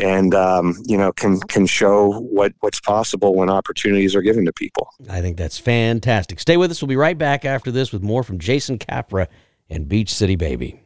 and 0.00 0.34
um, 0.34 0.76
you 0.86 0.96
know 0.96 1.12
can 1.12 1.40
can 1.40 1.66
show 1.66 2.12
what 2.12 2.52
what's 2.60 2.80
possible 2.80 3.34
when 3.34 3.48
opportunities 3.48 4.14
are 4.14 4.22
given 4.22 4.44
to 4.46 4.52
people. 4.52 4.88
I 5.08 5.20
think 5.20 5.36
that's 5.36 5.58
fantastic. 5.58 6.40
Stay 6.40 6.56
with 6.56 6.70
us. 6.70 6.82
We'll 6.82 6.88
be 6.88 6.96
right 6.96 7.16
back 7.16 7.44
after 7.44 7.70
this 7.70 7.92
with 7.92 8.02
more 8.02 8.22
from 8.22 8.38
Jason 8.38 8.78
Capra 8.78 9.28
and 9.70 9.88
Beach 9.88 10.12
City 10.12 10.36
Baby. 10.36 10.80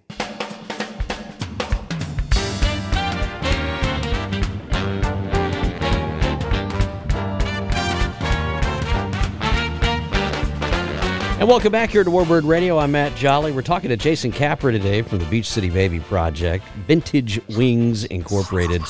Welcome 11.49 11.73
back 11.73 11.89
here 11.89 12.05
to 12.05 12.11
Warbird 12.11 12.47
Radio. 12.47 12.77
I'm 12.77 12.93
Matt 12.93 13.17
Jolley. 13.17 13.53
We're 13.53 13.63
talking 13.63 13.89
to 13.89 13.97
Jason 13.97 14.31
Capra 14.31 14.71
today 14.71 15.01
from 15.01 15.19
the 15.19 15.25
Beach 15.25 15.49
City 15.49 15.71
Baby 15.71 15.99
Project, 15.99 16.63
Vintage 16.87 17.41
Wings 17.57 18.05
Incorporated. 18.05 18.83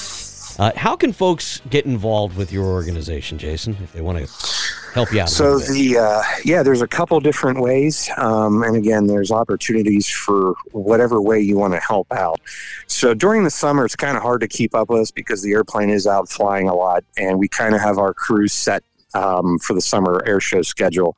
Uh, 0.59 0.73
how 0.75 0.97
can 0.97 1.13
folks 1.13 1.63
get 1.71 1.87
involved 1.87 2.37
with 2.37 2.51
your 2.51 2.65
organization, 2.65 3.39
Jason, 3.39 3.77
if 3.81 3.93
they 3.93 4.01
want 4.01 4.19
to 4.19 4.93
help 4.93 5.13
you 5.13 5.21
out? 5.21 5.29
So 5.29 5.61
the 5.61 5.99
uh, 5.99 6.21
yeah, 6.45 6.65
there's 6.65 6.83
a 6.83 6.89
couple 6.89 7.21
different 7.21 7.61
ways, 7.61 8.11
um, 8.17 8.65
and 8.65 8.75
again, 8.75 9.07
there's 9.07 9.31
opportunities 9.31 10.09
for 10.09 10.57
whatever 10.73 11.23
way 11.23 11.39
you 11.39 11.57
want 11.57 11.75
to 11.75 11.81
help 11.81 12.13
out. 12.13 12.41
So 12.89 13.15
during 13.15 13.45
the 13.45 13.51
summer, 13.51 13.85
it's 13.85 13.95
kind 13.95 14.17
of 14.17 14.25
hard 14.25 14.41
to 14.41 14.49
keep 14.49 14.75
up 14.75 14.91
with 14.91 15.03
us 15.03 15.11
because 15.13 15.43
the 15.43 15.53
airplane 15.53 15.91
is 15.91 16.09
out 16.09 16.29
flying 16.29 16.69
a 16.69 16.75
lot, 16.75 17.05
and 17.17 17.39
we 17.39 17.47
kind 17.47 17.77
of 17.77 17.81
have 17.81 17.99
our 17.99 18.13
crews 18.13 18.53
set 18.53 18.83
um, 19.15 19.61
for 19.61 19.75
the 19.75 19.81
summer 19.81 20.25
air 20.27 20.41
show 20.41 20.63
schedule. 20.63 21.17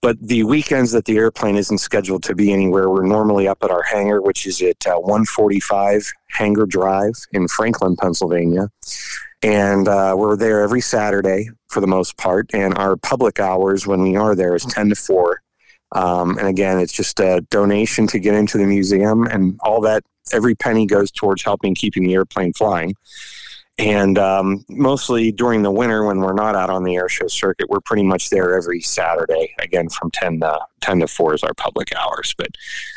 But 0.00 0.16
the 0.20 0.44
weekends 0.44 0.92
that 0.92 1.06
the 1.06 1.16
airplane 1.16 1.56
isn't 1.56 1.78
scheduled 1.78 2.22
to 2.24 2.34
be 2.34 2.52
anywhere, 2.52 2.88
we're 2.88 3.06
normally 3.06 3.48
up 3.48 3.58
at 3.62 3.70
our 3.70 3.82
hangar, 3.82 4.22
which 4.22 4.46
is 4.46 4.62
at 4.62 4.86
uh, 4.86 4.94
145 4.94 6.08
Hangar 6.30 6.66
Drive 6.66 7.14
in 7.32 7.48
Franklin, 7.48 7.96
Pennsylvania. 7.96 8.70
And 9.42 9.88
uh, 9.88 10.14
we're 10.16 10.36
there 10.36 10.62
every 10.62 10.80
Saturday 10.80 11.48
for 11.68 11.80
the 11.80 11.86
most 11.86 12.16
part. 12.16 12.50
And 12.54 12.76
our 12.78 12.96
public 12.96 13.40
hours 13.40 13.86
when 13.86 14.02
we 14.02 14.16
are 14.16 14.36
there 14.36 14.54
is 14.54 14.64
10 14.64 14.90
to 14.90 14.94
4. 14.94 15.42
Um, 15.92 16.38
and 16.38 16.46
again, 16.46 16.78
it's 16.78 16.92
just 16.92 17.18
a 17.20 17.40
donation 17.50 18.06
to 18.08 18.18
get 18.18 18.34
into 18.34 18.58
the 18.58 18.66
museum, 18.66 19.26
and 19.26 19.58
all 19.62 19.80
that, 19.82 20.04
every 20.32 20.54
penny 20.54 20.86
goes 20.86 21.10
towards 21.10 21.42
helping 21.42 21.74
keeping 21.74 22.04
the 22.04 22.14
airplane 22.14 22.52
flying. 22.52 22.94
And 23.78 24.18
um, 24.18 24.64
mostly 24.68 25.30
during 25.30 25.62
the 25.62 25.70
winter, 25.70 26.04
when 26.04 26.18
we're 26.18 26.32
not 26.32 26.56
out 26.56 26.68
on 26.68 26.82
the 26.82 26.96
airshow 26.96 27.30
circuit, 27.30 27.68
we're 27.68 27.78
pretty 27.80 28.02
much 28.02 28.28
there 28.28 28.56
every 28.56 28.80
Saturday. 28.80 29.54
Again, 29.60 29.88
from 29.88 30.10
10 30.10 30.40
to 30.40 30.58
10 30.80 30.98
to 31.00 31.06
4 31.06 31.34
is 31.34 31.44
our 31.44 31.54
public 31.54 31.94
hours. 31.94 32.34
But 32.36 32.48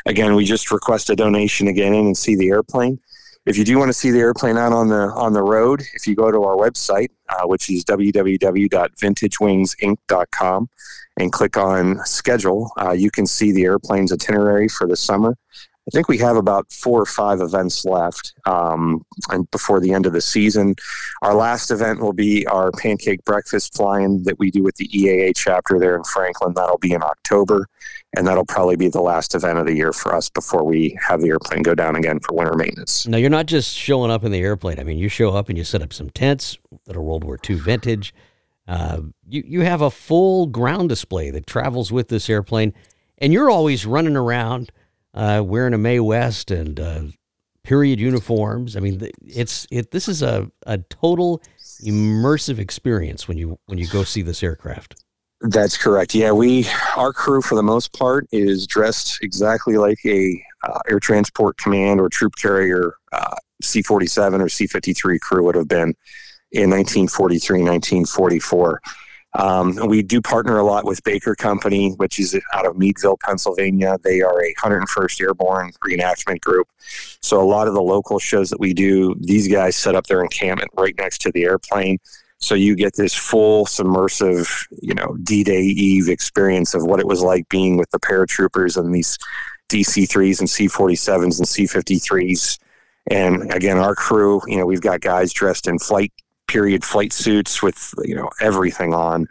again, 0.07 0.33
we 0.33 0.43
just 0.43 0.71
request 0.71 1.11
a 1.11 1.15
donation 1.15 1.67
to 1.67 1.73
get 1.73 1.85
in 1.87 1.93
and 1.93 2.17
see 2.17 2.35
the 2.35 2.49
airplane. 2.49 2.99
if 3.45 3.59
you 3.59 3.63
do 3.63 3.77
want 3.77 3.89
to 3.89 3.93
see 3.93 4.09
the 4.09 4.19
airplane 4.19 4.57
out 4.57 4.73
on 4.73 4.87
the 4.87 5.11
on 5.13 5.33
the 5.33 5.43
road, 5.43 5.83
if 5.93 6.07
you 6.07 6.15
go 6.15 6.31
to 6.31 6.43
our 6.43 6.55
website, 6.55 7.09
uh, 7.29 7.45
which 7.45 7.69
is 7.69 7.85
www.vintagewingsinc.com, 7.85 10.69
and 11.17 11.31
click 11.31 11.57
on 11.57 12.03
schedule, 12.05 12.71
uh, 12.81 12.91
you 12.91 13.11
can 13.11 13.27
see 13.27 13.51
the 13.51 13.65
airplane's 13.65 14.11
itinerary 14.11 14.67
for 14.67 14.87
the 14.87 14.95
summer. 14.95 15.37
I 15.91 15.93
think 15.93 16.07
we 16.07 16.19
have 16.19 16.37
about 16.37 16.71
four 16.71 17.01
or 17.01 17.05
five 17.05 17.41
events 17.41 17.83
left, 17.83 18.33
um, 18.45 19.05
and 19.29 19.49
before 19.51 19.81
the 19.81 19.91
end 19.91 20.05
of 20.05 20.13
the 20.13 20.21
season, 20.21 20.75
our 21.21 21.35
last 21.35 21.69
event 21.69 21.99
will 21.99 22.13
be 22.13 22.47
our 22.47 22.71
pancake 22.71 23.25
breakfast 23.25 23.75
flying 23.75 24.23
that 24.23 24.39
we 24.39 24.51
do 24.51 24.63
with 24.63 24.77
the 24.77 24.87
EAA 24.87 25.33
chapter 25.35 25.79
there 25.79 25.97
in 25.97 26.03
Franklin. 26.05 26.53
That'll 26.55 26.77
be 26.77 26.93
in 26.93 27.03
October, 27.03 27.67
and 28.15 28.25
that'll 28.25 28.45
probably 28.45 28.77
be 28.77 28.87
the 28.87 29.01
last 29.01 29.35
event 29.35 29.59
of 29.59 29.65
the 29.65 29.75
year 29.75 29.91
for 29.91 30.15
us 30.15 30.29
before 30.29 30.63
we 30.63 30.97
have 31.05 31.19
the 31.19 31.27
airplane 31.27 31.61
go 31.61 31.75
down 31.75 31.97
again 31.97 32.21
for 32.21 32.35
winter 32.35 32.55
maintenance. 32.55 33.05
Now, 33.05 33.17
you're 33.17 33.29
not 33.29 33.47
just 33.47 33.75
showing 33.75 34.11
up 34.11 34.23
in 34.23 34.31
the 34.31 34.39
airplane. 34.39 34.79
I 34.79 34.85
mean, 34.85 34.97
you 34.97 35.09
show 35.09 35.35
up 35.35 35.49
and 35.49 35.57
you 35.57 35.65
set 35.65 35.81
up 35.81 35.91
some 35.91 36.09
tents 36.11 36.57
that 36.85 36.95
are 36.95 37.01
World 37.01 37.25
War 37.25 37.37
II 37.49 37.57
vintage. 37.57 38.13
Uh, 38.65 39.01
you 39.27 39.43
you 39.45 39.61
have 39.61 39.81
a 39.81 39.91
full 39.91 40.45
ground 40.45 40.87
display 40.87 41.31
that 41.31 41.47
travels 41.47 41.91
with 41.91 42.07
this 42.07 42.29
airplane, 42.29 42.73
and 43.17 43.33
you're 43.33 43.49
always 43.49 43.85
running 43.85 44.15
around 44.15 44.71
uh, 45.13 45.41
wearing 45.45 45.73
a 45.73 45.77
Mae 45.77 45.99
West 45.99 46.51
and 46.51 46.79
uh, 46.79 47.01
period 47.63 47.99
uniforms. 47.99 48.75
I 48.75 48.79
mean, 48.79 49.09
it's 49.21 49.67
it. 49.71 49.91
This 49.91 50.07
is 50.07 50.21
a, 50.21 50.49
a 50.65 50.77
total 50.77 51.41
immersive 51.83 52.59
experience 52.59 53.27
when 53.27 53.37
you 53.37 53.59
when 53.65 53.77
you 53.77 53.87
go 53.87 54.03
see 54.03 54.21
this 54.21 54.43
aircraft. 54.43 54.95
That's 55.41 55.75
correct. 55.75 56.13
Yeah, 56.13 56.31
we 56.31 56.67
our 56.95 57.11
crew 57.11 57.41
for 57.41 57.55
the 57.55 57.63
most 57.63 57.97
part 57.97 58.27
is 58.31 58.67
dressed 58.67 59.19
exactly 59.23 59.77
like 59.77 59.99
a 60.05 60.41
uh, 60.63 60.79
air 60.87 60.99
transport 60.99 61.57
command 61.57 61.99
or 61.99 62.09
troop 62.09 62.35
carrier 62.35 62.93
uh, 63.11 63.35
C 63.61 63.81
forty 63.81 64.05
seven 64.05 64.41
or 64.41 64.49
C 64.49 64.67
fifty 64.67 64.93
three 64.93 65.17
crew 65.19 65.43
would 65.43 65.55
have 65.55 65.67
been 65.67 65.95
in 66.51 66.69
1943, 66.69 67.59
1944. 67.59 68.81
Um, 69.33 69.75
we 69.87 70.01
do 70.01 70.21
partner 70.21 70.57
a 70.57 70.63
lot 70.63 70.85
with 70.85 71.03
Baker 71.03 71.35
Company, 71.35 71.91
which 71.91 72.19
is 72.19 72.37
out 72.53 72.65
of 72.65 72.77
Meadville, 72.77 73.17
Pennsylvania. 73.17 73.97
They 74.03 74.21
are 74.21 74.43
a 74.43 74.53
101st 74.55 75.21
Airborne 75.21 75.71
reenactment 75.85 76.41
group. 76.41 76.67
So 77.21 77.41
a 77.41 77.45
lot 77.45 77.67
of 77.67 77.73
the 77.73 77.81
local 77.81 78.19
shows 78.19 78.49
that 78.49 78.59
we 78.59 78.73
do, 78.73 79.15
these 79.19 79.47
guys 79.47 79.75
set 79.75 79.95
up 79.95 80.07
their 80.07 80.21
encampment 80.21 80.71
right 80.77 80.95
next 80.97 81.19
to 81.21 81.31
the 81.31 81.43
airplane. 81.43 81.99
So 82.39 82.55
you 82.55 82.75
get 82.75 82.95
this 82.95 83.13
full 83.13 83.67
submersive, 83.67 84.67
you 84.81 84.95
know, 84.95 85.15
D-Day 85.23 85.61
Eve 85.61 86.09
experience 86.09 86.73
of 86.73 86.83
what 86.83 86.99
it 86.99 87.07
was 87.07 87.21
like 87.21 87.47
being 87.49 87.77
with 87.77 87.89
the 87.91 87.99
paratroopers 87.99 88.77
and 88.77 88.93
these 88.93 89.17
DC-3s 89.69 90.39
and 90.39 90.49
C-47s 90.49 91.37
and 91.37 91.47
C-53s. 91.47 92.57
And 93.07 93.53
again, 93.53 93.77
our 93.77 93.95
crew, 93.95 94.41
you 94.47 94.57
know, 94.57 94.65
we've 94.65 94.81
got 94.81 95.01
guys 95.01 95.31
dressed 95.31 95.67
in 95.67 95.79
flight 95.79 96.11
period 96.51 96.83
flight 96.83 97.13
suits 97.13 97.63
with 97.63 97.93
you 98.03 98.15
know 98.15 98.29
everything 98.41 98.93
on, 98.93 99.27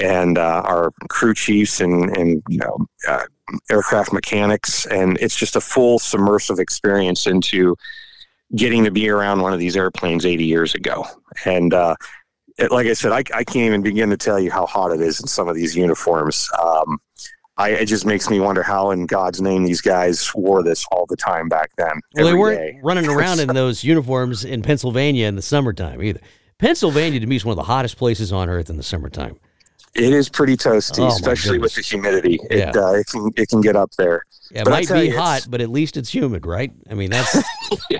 and 0.00 0.36
uh, 0.38 0.62
our 0.64 0.92
crew 1.08 1.34
chiefs 1.34 1.80
and 1.80 2.14
and 2.16 2.42
you 2.48 2.58
know 2.58 2.86
uh, 3.08 3.24
aircraft 3.70 4.12
mechanics, 4.12 4.86
and 4.86 5.16
it's 5.20 5.36
just 5.36 5.56
a 5.56 5.60
full 5.60 5.98
submersive 5.98 6.58
experience 6.58 7.26
into 7.26 7.74
getting 8.56 8.84
to 8.84 8.90
be 8.90 9.08
around 9.08 9.40
one 9.40 9.52
of 9.52 9.58
these 9.58 9.76
airplanes 9.76 10.24
80 10.24 10.44
years 10.44 10.74
ago. 10.74 11.04
And 11.44 11.74
uh, 11.74 11.96
it, 12.58 12.70
like 12.70 12.86
I 12.86 12.94
said, 12.94 13.12
I, 13.12 13.18
I, 13.34 13.44
can't 13.44 13.66
even 13.66 13.82
begin 13.82 14.08
to 14.08 14.16
tell 14.16 14.40
you 14.40 14.50
how 14.50 14.64
hot 14.64 14.90
it 14.90 15.02
is 15.02 15.20
in 15.20 15.26
some 15.26 15.48
of 15.48 15.54
these 15.54 15.76
uniforms. 15.76 16.48
Um, 16.58 16.98
I, 17.58 17.70
it 17.70 17.86
just 17.86 18.06
makes 18.06 18.30
me 18.30 18.40
wonder 18.40 18.62
how 18.62 18.90
in 18.92 19.04
God's 19.06 19.42
name 19.42 19.64
these 19.64 19.80
guys 19.80 20.32
wore 20.34 20.62
this 20.62 20.86
all 20.92 21.06
the 21.06 21.16
time 21.16 21.48
back 21.48 21.70
then. 21.76 22.00
Well, 22.14 22.26
they 22.26 22.34
weren't 22.34 22.58
day. 22.58 22.80
running 22.82 23.06
around 23.06 23.40
in 23.40 23.48
those 23.48 23.84
uniforms 23.84 24.44
in 24.44 24.62
Pennsylvania 24.62 25.26
in 25.26 25.36
the 25.36 25.42
summertime 25.42 26.02
either. 26.02 26.20
Pennsylvania 26.58 27.20
to 27.20 27.26
me 27.26 27.36
is 27.36 27.44
one 27.44 27.52
of 27.52 27.56
the 27.56 27.64
hottest 27.64 27.96
places 27.96 28.32
on 28.32 28.48
earth 28.48 28.68
in 28.68 28.76
the 28.76 28.82
summertime. 28.82 29.38
It 29.94 30.12
is 30.12 30.28
pretty 30.28 30.56
toasty, 30.56 31.00
oh, 31.00 31.08
especially 31.08 31.58
with 31.58 31.74
the 31.74 31.82
humidity. 31.82 32.38
Yeah. 32.50 32.68
It, 32.68 32.76
uh, 32.76 32.92
it 32.92 33.06
can 33.06 33.30
it 33.36 33.48
can 33.48 33.60
get 33.60 33.74
up 33.74 33.90
there. 33.96 34.24
Yeah, 34.50 34.60
it 34.60 34.64
but 34.64 34.70
might 34.70 34.88
be 34.88 35.08
you, 35.08 35.18
hot, 35.18 35.46
but 35.48 35.60
at 35.60 35.70
least 35.70 35.96
it's 35.96 36.12
humid, 36.12 36.46
right? 36.46 36.70
I 36.90 36.94
mean, 36.94 37.10
that's 37.10 37.34
yeah. 37.90 37.98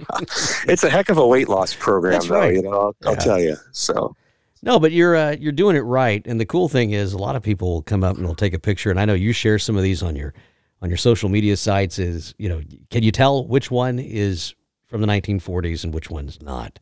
it's 0.68 0.84
a 0.84 0.90
heck 0.90 1.08
of 1.08 1.18
a 1.18 1.26
weight 1.26 1.48
loss 1.48 1.74
program, 1.74 2.12
that's 2.12 2.28
though. 2.28 2.38
Right. 2.38 2.54
You 2.54 2.62
know, 2.62 2.70
I'll, 2.70 2.96
yeah. 3.02 3.08
I'll, 3.08 3.16
tell 3.16 3.40
you. 3.40 3.56
So 3.72 4.14
no, 4.62 4.78
but 4.78 4.92
you're 4.92 5.16
uh, 5.16 5.36
you're 5.38 5.52
doing 5.52 5.76
it 5.76 5.80
right, 5.80 6.24
and 6.26 6.40
the 6.40 6.46
cool 6.46 6.68
thing 6.68 6.92
is, 6.92 7.12
a 7.12 7.18
lot 7.18 7.36
of 7.36 7.42
people 7.42 7.74
will 7.74 7.82
come 7.82 8.04
up 8.04 8.16
and 8.16 8.24
they'll 8.24 8.34
take 8.34 8.54
a 8.54 8.58
picture, 8.58 8.90
and 8.90 9.00
I 9.00 9.04
know 9.04 9.14
you 9.14 9.32
share 9.32 9.58
some 9.58 9.76
of 9.76 9.82
these 9.82 10.02
on 10.02 10.14
your 10.14 10.34
on 10.82 10.90
your 10.90 10.98
social 10.98 11.28
media 11.28 11.56
sites. 11.56 11.98
Is 11.98 12.34
you 12.38 12.48
know, 12.48 12.60
can 12.90 13.02
you 13.02 13.12
tell 13.12 13.46
which 13.46 13.70
one 13.70 13.98
is 13.98 14.54
from 14.86 15.00
the 15.00 15.06
1940s 15.06 15.84
and 15.84 15.94
which 15.94 16.10
one's 16.10 16.40
not? 16.42 16.78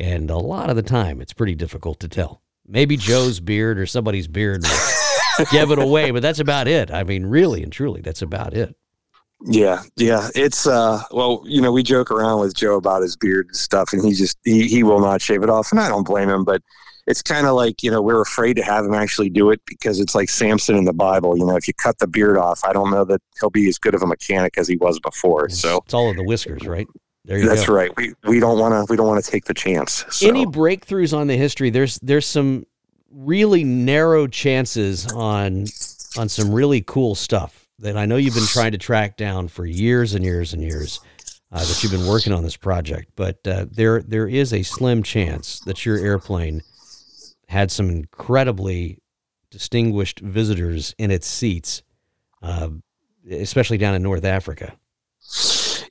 And 0.00 0.30
a 0.30 0.38
lot 0.38 0.70
of 0.70 0.76
the 0.76 0.82
time, 0.82 1.20
it's 1.20 1.34
pretty 1.34 1.54
difficult 1.54 2.00
to 2.00 2.08
tell. 2.08 2.42
Maybe 2.66 2.96
Joe's 2.96 3.38
beard 3.38 3.78
or 3.78 3.84
somebody's 3.84 4.28
beard 4.28 4.64
will 5.38 5.44
give 5.52 5.70
it 5.70 5.78
away, 5.78 6.10
but 6.10 6.22
that's 6.22 6.38
about 6.38 6.68
it. 6.68 6.90
I 6.90 7.04
mean, 7.04 7.26
really 7.26 7.62
and 7.62 7.70
truly, 7.70 8.00
that's 8.00 8.22
about 8.22 8.54
it. 8.54 8.74
Yeah, 9.44 9.82
yeah. 9.96 10.28
It's 10.34 10.66
uh 10.66 11.02
well, 11.10 11.42
you 11.44 11.60
know, 11.60 11.70
we 11.70 11.82
joke 11.82 12.10
around 12.10 12.40
with 12.40 12.54
Joe 12.54 12.76
about 12.76 13.02
his 13.02 13.16
beard 13.16 13.46
and 13.48 13.56
stuff 13.56 13.92
and 13.92 14.02
he 14.04 14.12
just 14.12 14.38
he, 14.44 14.68
he 14.68 14.82
will 14.82 15.00
not 15.00 15.20
shave 15.20 15.42
it 15.42 15.50
off 15.50 15.70
and 15.70 15.80
I 15.80 15.88
don't 15.88 16.06
blame 16.06 16.30
him, 16.30 16.44
but 16.44 16.62
it's 17.06 17.22
kind 17.22 17.46
of 17.46 17.54
like, 17.54 17.82
you 17.82 17.90
know, 17.90 18.00
we're 18.00 18.20
afraid 18.20 18.54
to 18.56 18.62
have 18.62 18.84
him 18.84 18.94
actually 18.94 19.30
do 19.30 19.50
it 19.50 19.60
because 19.66 19.98
it's 19.98 20.14
like 20.14 20.28
Samson 20.28 20.76
in 20.76 20.84
the 20.84 20.92
Bible, 20.92 21.36
you 21.36 21.44
know, 21.44 21.56
if 21.56 21.66
you 21.66 21.74
cut 21.74 21.98
the 21.98 22.06
beard 22.06 22.36
off, 22.38 22.60
I 22.64 22.72
don't 22.72 22.90
know 22.90 23.04
that 23.04 23.20
he'll 23.40 23.50
be 23.50 23.68
as 23.68 23.78
good 23.78 23.94
of 23.94 24.02
a 24.02 24.06
mechanic 24.06 24.56
as 24.56 24.68
he 24.68 24.76
was 24.76 24.98
before. 25.00 25.48
So 25.48 25.80
It's 25.84 25.94
all 25.94 26.10
of 26.10 26.16
the 26.16 26.24
whiskers, 26.24 26.66
right? 26.66 26.86
That's 27.38 27.66
go. 27.66 27.74
right. 27.74 27.90
We 27.96 28.14
we 28.24 28.40
don't 28.40 28.58
want 28.58 28.72
to 28.74 28.90
we 28.90 28.96
don't 28.96 29.06
want 29.06 29.24
to 29.24 29.30
take 29.30 29.44
the 29.44 29.54
chance. 29.54 30.04
So. 30.10 30.28
Any 30.28 30.46
breakthroughs 30.46 31.16
on 31.16 31.28
the 31.28 31.36
history? 31.36 31.70
There's 31.70 31.98
there's 32.00 32.26
some 32.26 32.66
really 33.10 33.64
narrow 33.64 34.26
chances 34.26 35.06
on 35.12 35.66
on 36.18 36.28
some 36.28 36.52
really 36.52 36.82
cool 36.82 37.14
stuff 37.14 37.68
that 37.78 37.96
I 37.96 38.06
know 38.06 38.16
you've 38.16 38.34
been 38.34 38.46
trying 38.46 38.72
to 38.72 38.78
track 38.78 39.16
down 39.16 39.48
for 39.48 39.64
years 39.64 40.14
and 40.14 40.24
years 40.24 40.52
and 40.52 40.62
years. 40.62 41.00
Uh, 41.52 41.58
that 41.58 41.82
you've 41.82 41.90
been 41.90 42.06
working 42.06 42.32
on 42.32 42.44
this 42.44 42.56
project, 42.56 43.10
but 43.16 43.44
uh, 43.44 43.66
there 43.72 44.02
there 44.02 44.28
is 44.28 44.52
a 44.52 44.62
slim 44.62 45.02
chance 45.02 45.58
that 45.66 45.84
your 45.84 45.98
airplane 45.98 46.62
had 47.48 47.72
some 47.72 47.90
incredibly 47.90 49.02
distinguished 49.50 50.20
visitors 50.20 50.94
in 50.96 51.10
its 51.10 51.26
seats, 51.26 51.82
uh, 52.40 52.68
especially 53.28 53.78
down 53.78 53.96
in 53.96 54.02
North 54.02 54.24
Africa. 54.24 54.76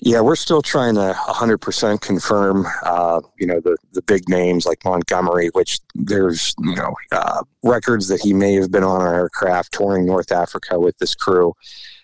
Yeah, 0.01 0.21
we're 0.21 0.38
still 0.38 0.62
trying 0.62 0.95
to 0.95 1.13
100% 1.27 1.99
confirm, 1.99 2.65
uh, 2.83 3.19
you 3.38 3.45
know, 3.45 3.59
the, 3.59 3.75
the 3.91 4.01
big 4.01 4.29
names 4.29 4.65
like 4.65 4.85
Montgomery, 4.85 5.49
which 5.49 5.79
there's, 5.93 6.55
you 6.62 6.75
know, 6.75 6.95
uh, 7.12 7.43
records 7.63 8.07
that 8.07 8.21
he 8.21 8.31
may 8.31 8.53
have 8.53 8.71
been 8.71 8.83
on 8.83 9.01
our 9.01 9.13
aircraft 9.13 9.73
touring 9.73 10.05
North 10.05 10.31
Africa 10.31 10.79
with 10.79 10.97
this 10.99 11.15
crew 11.15 11.53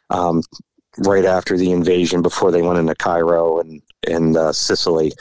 um, 0.09 0.43
right 0.97 1.23
after 1.23 1.57
the 1.57 1.71
invasion 1.71 2.21
before 2.21 2.51
they 2.51 2.61
went 2.61 2.79
into 2.79 2.95
Cairo 2.95 3.59
and, 3.59 3.81
and 4.05 4.35
uh, 4.35 4.51
Sicily. 4.51 5.13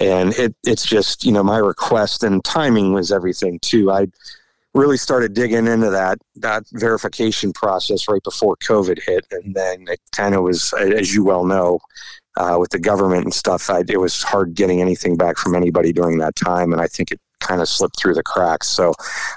And 0.00 0.32
it, 0.34 0.54
it's 0.64 0.86
just, 0.86 1.26
you 1.26 1.32
know, 1.32 1.42
my 1.42 1.58
request 1.58 2.22
and 2.22 2.42
timing 2.42 2.94
was 2.94 3.12
everything 3.12 3.58
too. 3.60 3.92
I 3.92 4.06
really 4.74 4.96
started 4.96 5.34
digging 5.34 5.66
into 5.66 5.88
that 5.90 6.18
that 6.36 6.64
verification 6.72 7.52
process 7.52 8.08
right 8.08 8.22
before 8.22 8.56
COVID 8.56 9.00
hit, 9.06 9.26
and 9.30 9.54
then 9.54 9.86
it 9.88 10.00
kind 10.12 10.34
of 10.34 10.42
was, 10.42 10.72
as 10.74 11.14
you 11.14 11.24
well 11.24 11.44
know, 11.44 11.78
uh, 12.36 12.56
with 12.58 12.70
the 12.70 12.78
government 12.78 13.24
and 13.24 13.34
stuff. 13.34 13.70
I, 13.70 13.84
it 13.88 14.00
was 14.00 14.22
hard 14.22 14.54
getting 14.54 14.80
anything 14.80 15.16
back 15.16 15.38
from 15.38 15.54
anybody 15.54 15.92
during 15.92 16.18
that 16.18 16.36
time, 16.36 16.72
and 16.72 16.82
I 16.82 16.88
think 16.88 17.12
it 17.12 17.20
kind 17.40 17.60
of 17.60 17.68
slipped 17.68 17.98
through 17.98 18.14
the 18.14 18.22
cracks. 18.22 18.68
So 18.68 18.92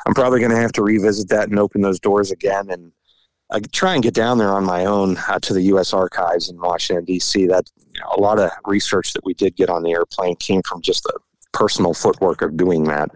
I'm 0.06 0.14
probably 0.14 0.40
going 0.40 0.52
to 0.52 0.58
have 0.58 0.72
to 0.74 0.84
revisit 0.84 1.30
that 1.30 1.50
and 1.50 1.60
open 1.60 1.82
those 1.82 2.00
doors 2.00 2.32
again, 2.32 2.70
and 2.70 2.92
I 3.52 3.60
try 3.72 3.94
and 3.94 4.04
get 4.04 4.14
down 4.14 4.40
there 4.40 4.52
on 4.52 4.66
my 4.66 4.86
own 4.86 5.18
uh, 5.30 5.40
to 5.40 5.54
the 5.54 5.62
U.S. 5.64 5.94
Archives 5.94 6.50
in 6.50 6.60
Washington 6.60 7.06
D.C. 7.06 7.46
That 7.46 7.70
you 7.94 8.02
know, 8.02 8.10
a 8.18 8.20
lot 8.20 8.40
of 8.40 8.50
research 8.66 9.14
that 9.14 9.24
we 9.24 9.36
did 9.36 9.56
get 9.56 9.70
on 9.70 9.84
the 9.84 9.92
airplane 9.92 10.36
came 10.38 10.64
from 10.64 10.82
just 10.82 11.04
the 11.04 11.18
personal 11.54 11.94
footwork 11.94 12.42
of 12.42 12.58
doing 12.58 12.84
that 12.86 13.10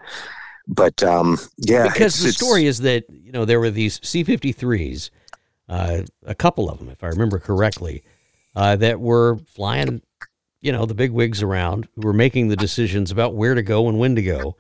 but 0.72 1.04
um, 1.04 1.38
yeah, 1.58 1.88
because 1.88 2.24
the 2.24 2.32
story 2.32 2.66
is 2.66 2.80
that 2.80 3.04
you 3.10 3.32
know 3.34 3.44
there 3.44 3.60
were 3.60 3.70
these 3.70 4.00
C-53s, 4.04 5.10
uh, 5.68 6.04
a 6.26 6.34
couple 6.34 6.70
of 6.70 6.80
them, 6.80 6.90
if 6.90 7.04
I 7.04 7.08
remember 7.08 7.40
correctly, 7.40 8.04
uh, 8.56 8.78
that 8.78 9.02
were 9.02 9.38
flying, 9.54 10.02
you 10.62 10.72
know, 10.72 10.86
the 10.86 10.94
big 10.94 11.12
wigs 11.12 11.44
around, 11.44 11.90
who 11.96 12.02
were 12.02 12.14
making 12.14 12.48
the 12.48 12.56
decisions 12.56 13.12
about 13.12 13.36
where 13.36 13.54
to 13.54 13.62
go 13.62 13.90
and 13.90 14.00
when 14.00 14.16
to 14.16 14.22
go, 14.22 14.56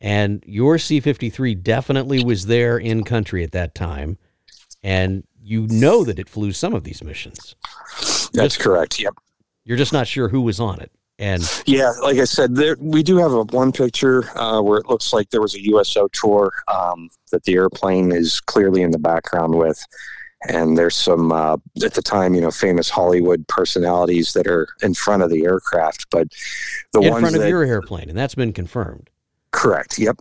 and 0.00 0.42
your 0.46 0.78
C-53 0.78 1.60
definitely 1.60 2.24
was 2.24 2.46
there 2.46 2.78
in 2.78 3.02
country 3.02 3.42
at 3.42 3.50
that 3.52 3.74
time, 3.74 4.18
and 4.84 5.24
you 5.42 5.66
know 5.66 6.04
that 6.04 6.20
it 6.20 6.28
flew 6.28 6.52
some 6.52 6.74
of 6.74 6.84
these 6.84 7.02
missions. 7.02 7.56
That's 8.32 8.54
just, 8.54 8.60
correct. 8.60 9.00
Yep. 9.00 9.14
You're 9.64 9.76
just 9.76 9.92
not 9.92 10.06
sure 10.06 10.28
who 10.28 10.42
was 10.42 10.60
on 10.60 10.80
it. 10.80 10.92
And 11.20 11.42
yeah, 11.66 11.92
like 12.02 12.16
I 12.16 12.24
said, 12.24 12.56
there, 12.56 12.76
we 12.80 13.02
do 13.02 13.18
have 13.18 13.32
a 13.32 13.44
one 13.44 13.72
picture 13.72 14.24
uh, 14.38 14.62
where 14.62 14.78
it 14.78 14.88
looks 14.88 15.12
like 15.12 15.28
there 15.28 15.42
was 15.42 15.54
a 15.54 15.62
USO 15.66 16.08
tour 16.08 16.50
um, 16.66 17.10
that 17.30 17.44
the 17.44 17.54
airplane 17.54 18.10
is 18.10 18.40
clearly 18.40 18.80
in 18.82 18.90
the 18.90 18.98
background 18.98 19.54
with. 19.54 19.84
and 20.48 20.78
there's 20.78 20.96
some 20.96 21.30
uh, 21.30 21.58
at 21.84 21.92
the 21.92 22.00
time 22.00 22.34
you 22.34 22.40
know 22.40 22.50
famous 22.50 22.88
Hollywood 22.88 23.46
personalities 23.48 24.32
that 24.32 24.46
are 24.46 24.68
in 24.82 24.94
front 24.94 25.22
of 25.22 25.28
the 25.28 25.44
aircraft, 25.44 26.06
but 26.10 26.28
the 26.94 27.00
in 27.00 27.10
ones 27.10 27.20
front 27.20 27.36
of 27.36 27.42
that, 27.42 27.50
your 27.50 27.64
airplane, 27.64 28.08
and 28.08 28.16
that's 28.16 28.34
been 28.34 28.54
confirmed. 28.54 29.10
Correct. 29.52 29.98
Yep. 29.98 30.20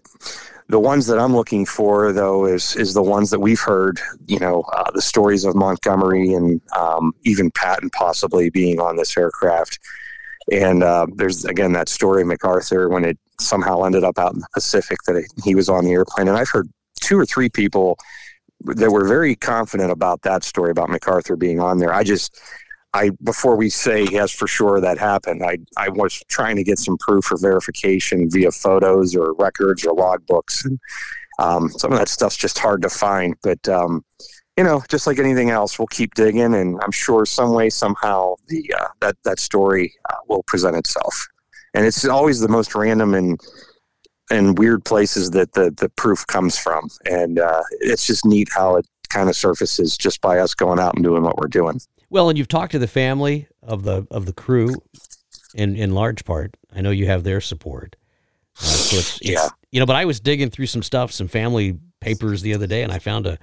The 0.68 0.80
ones 0.80 1.08
that 1.08 1.18
I'm 1.18 1.36
looking 1.36 1.66
for, 1.66 2.12
though, 2.12 2.46
is 2.46 2.76
is 2.76 2.94
the 2.94 3.02
ones 3.02 3.30
that 3.30 3.40
we've 3.40 3.60
heard. 3.60 4.02
You 4.28 4.40
know, 4.40 4.64
uh, 4.74 4.92
the 4.92 5.02
stories 5.02 5.46
of 5.46 5.56
Montgomery 5.56 6.34
and 6.34 6.60
um, 6.78 7.14
even 7.24 7.52
Patton 7.52 7.90
possibly 7.92 8.50
being 8.50 8.82
on 8.82 8.98
this 8.98 9.18
aircraft. 9.18 9.80
And 10.52 10.84
uh, 10.84 11.08
there's 11.16 11.46
again 11.46 11.74
that 11.74 11.90
story 11.90 12.22
of 12.22 12.28
MacArthur 12.28 12.90
when 12.90 13.06
it 13.06 13.18
somehow 13.40 13.84
ended 13.84 14.04
up 14.04 14.18
out 14.18 14.34
in 14.34 14.40
the 14.40 14.48
Pacific 14.54 14.98
that 15.08 15.24
he 15.44 15.56
was 15.56 15.70
on 15.70 15.86
the 15.86 15.92
airplane. 15.92 16.28
And 16.28 16.38
I've 16.38 16.50
heard 16.50 16.70
two 17.00 17.18
or 17.18 17.26
three 17.26 17.50
people 17.50 17.98
that 18.66 18.92
were 18.92 19.08
very 19.08 19.36
confident 19.36 19.92
about 19.92 20.22
that 20.24 20.44
story 20.44 20.72
about 20.72 20.90
MacArthur 20.90 21.36
being 21.36 21.60
on 21.60 21.78
there. 21.78 21.94
I 21.94 22.04
just 22.04 22.40
I 22.94 23.12
before 23.24 23.56
we 23.56 23.70
say 23.70 24.08
yes 24.12 24.32
for 24.32 24.48
sure 24.48 24.82
that 24.82 24.98
happened, 24.98 25.44
I 25.44 25.60
I 25.78 25.90
was 25.90 26.22
trying 26.28 26.56
to 26.56 26.64
get 26.64 26.80
some 26.80 26.98
proof 26.98 27.32
or 27.32 27.38
verification 27.38 28.30
via 28.30 28.52
photos 28.52 29.16
or 29.16 29.34
records 29.36 29.86
or 29.86 29.96
logbooks. 29.96 30.66
And, 30.66 30.80
um, 31.40 31.70
some 31.70 31.94
of 31.94 32.00
that 32.00 32.10
stuff's 32.10 32.36
just 32.36 32.60
hard 32.60 32.82
to 32.82 32.90
find, 32.90 33.34
but 33.42 33.66
um, 33.70 34.04
you 34.60 34.66
know, 34.66 34.84
just 34.90 35.08
like 35.08 35.20
anything 35.20 35.52
else, 35.52 35.80
we'll 35.80 35.88
keep 35.88 36.16
digging, 36.16 36.54
and 36.54 36.78
I'm 36.84 36.92
sure 36.92 37.26
some 37.26 37.54
way 37.54 37.70
somehow 37.70 38.36
the 38.50 38.74
uh, 38.78 38.88
that 39.00 39.16
that 39.24 39.40
story 39.40 39.94
uh, 40.10 40.16
will 40.28 40.44
present 40.44 40.76
itself. 40.76 41.28
And 41.74 41.86
it's 41.86 42.04
always 42.04 42.42
the 42.42 42.50
most 42.50 42.76
random 42.76 43.14
and 43.14 43.40
and 44.30 44.60
weird 44.60 44.84
places 44.84 45.32
that 45.32 45.54
the 45.54 45.72
the 45.72 45.88
proof 45.88 46.28
comes 46.28 46.58
from, 46.58 46.90
and 47.10 47.40
uh, 47.40 47.64
it's 47.80 48.06
just 48.06 48.26
neat 48.26 48.50
how 48.54 48.76
it 48.76 48.86
kind 49.08 49.30
of 49.30 49.36
surfaces 49.38 49.98
just 49.98 50.20
by 50.20 50.40
us 50.40 50.54
going 50.54 50.78
out 50.78 50.96
and 50.96 51.06
doing 51.06 51.24
what 51.24 51.38
we're 51.38 51.48
doing. 51.48 51.80
Well, 52.10 52.28
and 52.28 52.38
you've 52.38 52.50
talked 52.50 52.74
to 52.74 52.80
the 52.80 52.88
family 52.88 53.48
of 53.64 53.84
the 53.84 54.06
of 54.12 54.26
the 54.26 54.34
crew, 54.34 54.76
in 55.56 55.78
in 55.78 55.94
large 55.94 56.26
part. 56.26 56.58
I 56.76 56.82
know 56.82 56.92
you 56.92 57.06
have 57.06 57.24
their 57.24 57.40
support. 57.40 57.96
Uh, 58.58 58.66
so 58.66 58.98
it's, 58.98 59.22
it's, 59.22 59.30
Yeah. 59.30 59.48
you 59.72 59.80
know. 59.80 59.86
But 59.86 59.96
I 59.96 60.04
was 60.04 60.20
digging 60.20 60.50
through 60.50 60.66
some 60.68 60.84
stuff, 60.84 61.14
some 61.14 61.30
family 61.30 61.78
papers 62.02 62.42
the 62.42 62.54
other 62.54 62.68
day, 62.68 62.84
and 62.84 62.92
I 62.92 63.00
found 63.00 63.26
a, 63.26 63.40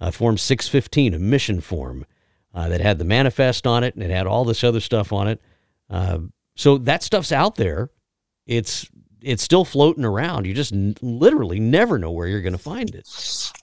a 0.00 0.12
form 0.12 0.38
six 0.38 0.68
fifteen, 0.68 1.14
a 1.14 1.18
mission 1.18 1.60
form 1.60 2.06
uh, 2.54 2.68
that 2.68 2.80
had 2.80 2.98
the 2.98 3.04
manifest 3.04 3.66
on 3.66 3.84
it, 3.84 3.94
and 3.94 4.02
it 4.02 4.10
had 4.10 4.26
all 4.26 4.44
this 4.44 4.64
other 4.64 4.80
stuff 4.80 5.12
on 5.12 5.28
it. 5.28 5.40
Uh, 5.90 6.18
so 6.54 6.78
that 6.78 7.02
stuff's 7.02 7.32
out 7.32 7.56
there. 7.56 7.90
It's 8.46 8.88
it's 9.22 9.42
still 9.42 9.64
floating 9.64 10.04
around. 10.04 10.46
You 10.46 10.54
just 10.54 10.72
n- 10.72 10.94
literally 11.02 11.58
never 11.58 11.98
know 11.98 12.10
where 12.10 12.28
you're 12.28 12.42
going 12.42 12.52
to 12.52 12.58
find 12.58 12.94
it. 12.94 13.08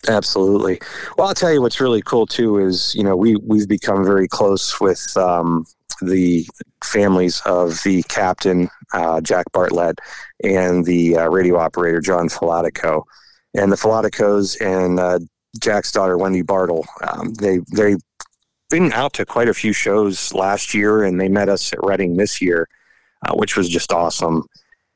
Absolutely. 0.08 0.80
Well, 1.18 1.28
I'll 1.28 1.34
tell 1.34 1.54
you 1.54 1.62
what's 1.62 1.80
really 1.80 2.02
cool 2.02 2.26
too 2.26 2.60
is 2.60 2.94
you 2.96 3.04
know 3.04 3.16
we 3.16 3.36
we've 3.38 3.68
become 3.68 4.04
very 4.04 4.28
close 4.28 4.80
with 4.80 5.16
um, 5.18 5.66
the 6.02 6.46
families 6.84 7.42
of 7.46 7.82
the 7.84 8.04
captain 8.04 8.70
uh, 8.94 9.22
Jack 9.22 9.46
Bartlett 9.52 10.00
and 10.44 10.86
the 10.86 11.18
uh, 11.18 11.30
radio 11.30 11.58
operator 11.58 12.02
John 12.02 12.30
Filatico, 12.30 13.04
and 13.54 13.72
the 13.72 13.78
Filaticos 13.78 14.60
and 14.62 15.00
uh, 15.00 15.20
Jack's 15.60 15.92
daughter 15.92 16.18
Wendy 16.18 16.42
Bartle. 16.42 16.86
Um, 17.02 17.34
they 17.36 17.60
they 17.76 17.96
been 18.70 18.92
out 18.94 19.14
to 19.14 19.26
quite 19.26 19.50
a 19.50 19.54
few 19.54 19.74
shows 19.74 20.34
last 20.34 20.74
year, 20.74 21.04
and 21.04 21.20
they 21.20 21.30
met 21.30 21.50
us 21.50 21.72
at 21.74 21.84
Reading 21.84 22.18
this 22.18 22.42
year, 22.42 22.68
uh, 23.26 23.34
which 23.36 23.56
was 23.56 23.70
just 23.70 23.92
awesome. 23.92 24.44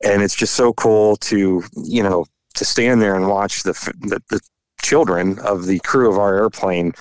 And 0.04 0.22
it's 0.22 0.36
just 0.36 0.56
so 0.56 0.74
cool 0.74 1.16
to 1.18 1.64
you 1.76 2.04
know 2.04 2.26
to 2.56 2.66
stand 2.66 3.02
there 3.02 3.16
and 3.16 3.28
watch 3.28 3.64
the 3.64 3.74
the, 4.02 4.22
the 4.30 4.40
children 4.82 5.40
of 5.40 5.66
the 5.66 5.80
crew 5.80 6.10
of 6.10 6.18
our 6.18 6.36
airplane 6.36 6.94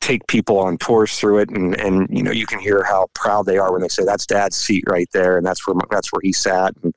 take 0.00 0.26
people 0.26 0.58
on 0.58 0.78
tours 0.78 1.18
through 1.18 1.38
it 1.38 1.50
and 1.50 1.78
and 1.80 2.08
you 2.10 2.22
know 2.22 2.30
you 2.30 2.46
can 2.46 2.58
hear 2.58 2.82
how 2.82 3.06
proud 3.14 3.46
they 3.46 3.58
are 3.58 3.72
when 3.72 3.80
they 3.80 3.88
say 3.88 4.04
that's 4.04 4.26
dad's 4.26 4.56
seat 4.56 4.84
right 4.88 5.08
there 5.12 5.36
and 5.36 5.46
that's 5.46 5.66
where 5.66 5.76
that's 5.90 6.12
where 6.12 6.20
he 6.22 6.32
sat 6.32 6.74
and 6.82 6.94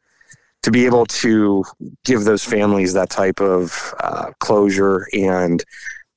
to 0.63 0.71
be 0.71 0.85
able 0.85 1.05
to 1.05 1.63
give 2.05 2.23
those 2.23 2.43
families 2.43 2.93
that 2.93 3.09
type 3.09 3.39
of 3.41 3.93
uh, 3.99 4.31
closure 4.39 5.07
and 5.13 5.63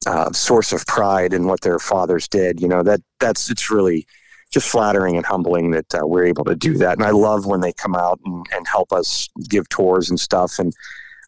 uh, 0.07 0.31
source 0.33 0.73
of 0.73 0.87
pride 0.87 1.33
in 1.33 1.47
what 1.47 1.63
their 1.63 1.79
fathers 1.79 2.29
did 2.29 2.61
you 2.61 2.69
know 2.69 2.83
that 2.83 3.01
that's 3.21 3.51
it's 3.51 3.71
really 3.71 4.07
just 4.55 4.69
flattering 4.69 5.17
and 5.17 5.27
humbling 5.27 5.73
that 5.73 5.95
uh, 5.97 6.07
we're 6.07 6.25
able 6.27 6.45
to 6.45 6.55
do 6.55 6.79
that. 6.79 6.97
And 6.97 7.05
i 7.05 7.11
love 7.11 7.45
when 7.45 7.61
they 7.61 7.73
come 7.73 7.97
out 7.97 8.21
and, 8.25 8.47
and 8.55 8.67
help 8.67 8.93
us 8.93 9.29
give 9.49 9.69
tours 9.69 10.09
and 10.09 10.19
stuff. 10.19 10.59
And 10.59 10.73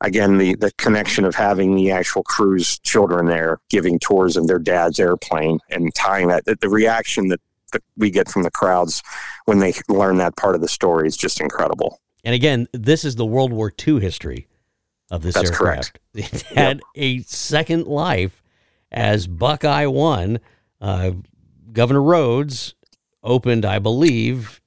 again 0.01 0.39
the 0.39 0.55
the 0.57 0.71
connection 0.79 1.25
of 1.25 1.35
having 1.35 1.75
the 1.75 1.91
actual 1.91 2.23
crew's 2.23 2.79
children 2.81 3.27
there 3.27 3.59
giving 3.71 3.99
tours 3.99 4.37
of 4.37 4.47
their 4.47 4.59
dad's 4.59 5.01
airplane 5.01 5.59
and 5.71 5.95
tying 5.95 6.29
that 6.29 6.45
the, 6.45 6.55
the 6.61 6.69
reaction 6.69 7.29
that, 7.29 7.41
that 7.73 7.83
we 7.97 8.11
get 8.11 8.29
from 8.29 8.43
the 8.43 8.51
crowds 8.51 9.03
when 9.47 9.59
they 9.59 9.73
learn 9.89 10.19
that 10.19 10.37
part 10.37 10.55
of 10.55 10.61
the 10.61 10.69
story 10.69 11.09
is 11.09 11.17
just 11.17 11.41
incredible 11.41 11.99
And 12.25 12.35
again, 12.35 12.69
this 12.73 13.05
is 13.05 13.17
the 13.17 13.27
World 13.27 13.53
War 13.53 13.73
II 13.87 14.01
history 14.01 14.49
of 15.11 15.23
this 15.23 15.35
That's 15.35 15.51
aircraft. 15.51 15.99
It 16.15 16.43
had 16.43 16.81
a 16.95 17.21
second 17.23 17.87
life 17.87 18.43
as 18.91 19.27
Buckeye 19.27 19.87
One. 19.87 20.41
Uh, 20.81 21.13
Governor 21.73 22.03
Rhodes 22.03 22.75
opened, 23.23 23.65
I 23.65 23.79
believe, 23.79 24.61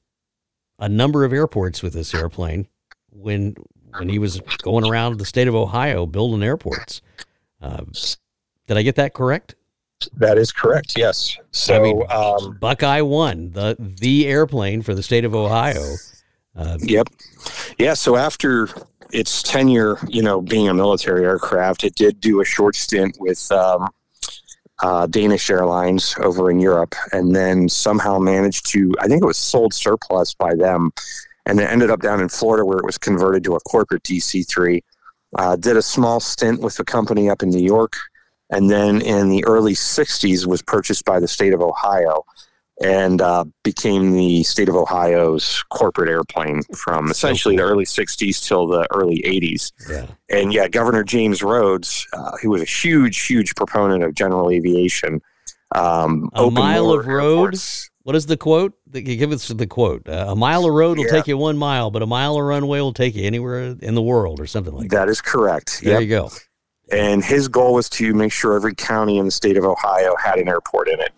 a 0.77 0.87
number 0.87 1.25
of 1.25 1.33
airports 1.33 1.81
with 1.81 1.93
this 1.93 2.13
airplane 2.13 2.67
when 3.11 3.55
when 3.97 4.07
he 4.07 4.19
was 4.19 4.39
going 4.61 4.87
around 4.87 5.17
the 5.17 5.25
state 5.25 5.47
of 5.47 5.55
Ohio 5.55 6.05
building 6.05 6.43
airports. 6.43 7.01
Uh, 7.59 7.83
did 8.67 8.77
I 8.77 8.83
get 8.83 8.95
that 8.95 9.13
correct? 9.13 9.55
that 10.15 10.37
is 10.37 10.51
correct 10.51 10.93
yes 10.97 11.35
so 11.51 11.75
I 11.75 11.79
mean, 11.79 12.03
um, 12.09 12.57
Buckeye 12.59 13.01
One, 13.01 13.51
the 13.51 13.75
the 13.79 14.27
airplane 14.27 14.81
for 14.81 14.93
the 14.93 15.03
state 15.03 15.25
of 15.25 15.35
Ohio. 15.35 15.95
Uh, 16.55 16.77
Yep. 16.81 17.09
Yeah. 17.77 17.93
So 17.93 18.15
after 18.15 18.69
its 19.11 19.41
tenure, 19.41 19.97
you 20.07 20.21
know, 20.21 20.41
being 20.41 20.67
a 20.67 20.73
military 20.73 21.23
aircraft, 21.25 21.83
it 21.83 21.95
did 21.95 22.19
do 22.19 22.41
a 22.41 22.45
short 22.45 22.75
stint 22.75 23.17
with 23.19 23.51
um, 23.51 23.89
uh, 24.81 25.07
Danish 25.07 25.49
Airlines 25.49 26.15
over 26.19 26.49
in 26.51 26.59
Europe, 26.59 26.95
and 27.11 27.35
then 27.35 27.69
somehow 27.69 28.17
managed 28.19 28.69
to. 28.71 28.93
I 28.99 29.07
think 29.07 29.23
it 29.23 29.27
was 29.27 29.37
sold 29.37 29.73
surplus 29.73 30.33
by 30.33 30.55
them, 30.55 30.91
and 31.45 31.59
it 31.59 31.69
ended 31.69 31.89
up 31.89 32.01
down 32.01 32.21
in 32.21 32.29
Florida 32.29 32.65
where 32.65 32.79
it 32.79 32.85
was 32.85 32.97
converted 32.97 33.43
to 33.45 33.55
a 33.55 33.59
corporate 33.61 34.03
DC 34.03 34.47
three. 34.47 34.83
Uh, 35.37 35.55
did 35.55 35.77
a 35.77 35.81
small 35.81 36.19
stint 36.19 36.59
with 36.61 36.79
a 36.79 36.83
company 36.83 37.29
up 37.29 37.43
in 37.43 37.49
New 37.49 37.63
York, 37.63 37.95
and 38.49 38.69
then 38.69 39.01
in 39.01 39.29
the 39.29 39.43
early 39.45 39.73
'60s 39.73 40.45
was 40.45 40.61
purchased 40.61 41.05
by 41.05 41.19
the 41.19 41.27
state 41.27 41.53
of 41.53 41.61
Ohio 41.61 42.25
and 42.81 43.21
uh, 43.21 43.43
became 43.63 44.11
the 44.13 44.43
state 44.43 44.69
of 44.69 44.75
Ohio's 44.75 45.63
corporate 45.69 46.09
airplane 46.09 46.61
from 46.75 47.09
essentially 47.11 47.55
the 47.57 47.61
early 47.63 47.83
60s 47.85 48.45
till 48.47 48.67
the 48.67 48.87
early 48.93 49.21
80s. 49.25 49.71
yeah. 49.89 50.05
And 50.29 50.53
yeah, 50.53 50.67
Governor 50.67 51.03
James 51.03 51.43
Rhodes, 51.43 52.07
uh, 52.13 52.31
who 52.41 52.49
was 52.51 52.61
a 52.61 52.65
huge, 52.65 53.25
huge 53.25 53.53
proponent 53.55 54.03
of 54.03 54.13
general 54.13 54.49
aviation, 54.49 55.21
um, 55.75 56.29
A 56.35 56.49
mile 56.49 56.91
of 56.91 57.05
roads. 57.05 57.89
What 58.03 58.15
is 58.15 58.25
the 58.25 58.37
quote? 58.37 58.73
Give 58.91 59.31
us 59.31 59.49
the 59.49 59.67
quote. 59.67 60.07
Uh, 60.09 60.25
a 60.29 60.35
mile 60.35 60.65
of 60.65 60.73
road 60.73 60.97
will 60.97 61.05
Yeah. 61.05 61.11
take 61.11 61.27
you 61.27 61.37
one 61.37 61.57
mile, 61.57 61.91
but 61.91 62.01
a 62.01 62.07
mile 62.07 62.37
of 62.37 62.43
runway 62.43 62.79
will 62.79 62.93
take 62.93 63.13
you 63.15 63.23
anywhere 63.25 63.75
in 63.81 63.93
the 63.93 64.01
world, 64.01 64.39
or 64.39 64.47
something 64.47 64.73
like 64.73 64.89
that. 64.89 64.95
That 64.95 65.09
is 65.09 65.21
correct. 65.21 65.81
There 65.83 65.93
Yep. 65.93 66.01
you 66.01 66.07
go. 66.07 66.31
and 66.91 67.23
his 67.23 67.47
goal 67.47 67.75
was 67.75 67.87
to 67.87 68.15
make 68.15 68.31
sure 68.31 68.55
every 68.55 68.73
county 68.73 69.19
in 69.19 69.25
the 69.25 69.31
state 69.31 69.57
of 69.57 69.63
Ohio 69.63 70.15
had 70.15 70.39
an 70.39 70.47
airport 70.47 70.87
in 70.89 70.99
it. 70.99 71.11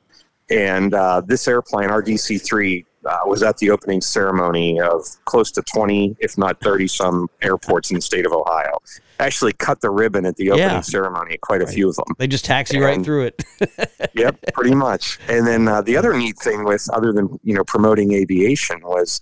And 0.52 0.94
uh, 0.94 1.22
this 1.26 1.48
airplane, 1.48 1.90
our 1.90 2.04
DC 2.04 2.44
3, 2.44 2.86
uh, 3.04 3.18
was 3.26 3.42
at 3.42 3.58
the 3.58 3.72
opening 3.72 4.00
ceremony 4.02 4.80
of 4.80 5.04
close 5.26 5.50
to 5.52 5.62
20, 5.64 6.18
if 6.20 6.38
not 6.38 6.60
30 6.62 6.88
some 6.88 7.28
airports 7.42 7.90
in 7.90 7.96
the 7.96 8.02
state 8.02 8.26
of 8.28 8.32
Ohio. 8.32 8.78
Actually, 9.20 9.54
cut 9.54 9.82
the 9.82 9.90
ribbon 9.90 10.26
at 10.26 10.36
the 10.36 10.52
opening 10.52 10.68
Yeah. 10.68 10.82
ceremony, 10.82 11.34
at 11.34 11.42
quite 11.42 11.62
a 11.62 11.66
Right. 11.66 11.74
few 11.74 11.90
of 11.90 11.96
them. 11.96 12.06
They 12.20 12.28
just 12.28 12.46
taxi 12.46 12.80
right 12.80 13.04
through 13.04 13.26
it. 13.28 13.44
yep, 14.14 14.38
pretty 14.54 14.76
much. 14.76 15.20
And 15.28 15.48
then 15.48 15.68
uh, 15.68 15.82
the 15.82 15.96
other 15.98 16.14
neat 16.16 16.38
thing 16.38 16.64
with, 16.64 16.88
other 16.94 17.12
than 17.14 17.40
you 17.44 17.56
know 17.56 17.64
promoting 17.64 18.14
aviation, 18.14 18.82
was 18.84 19.22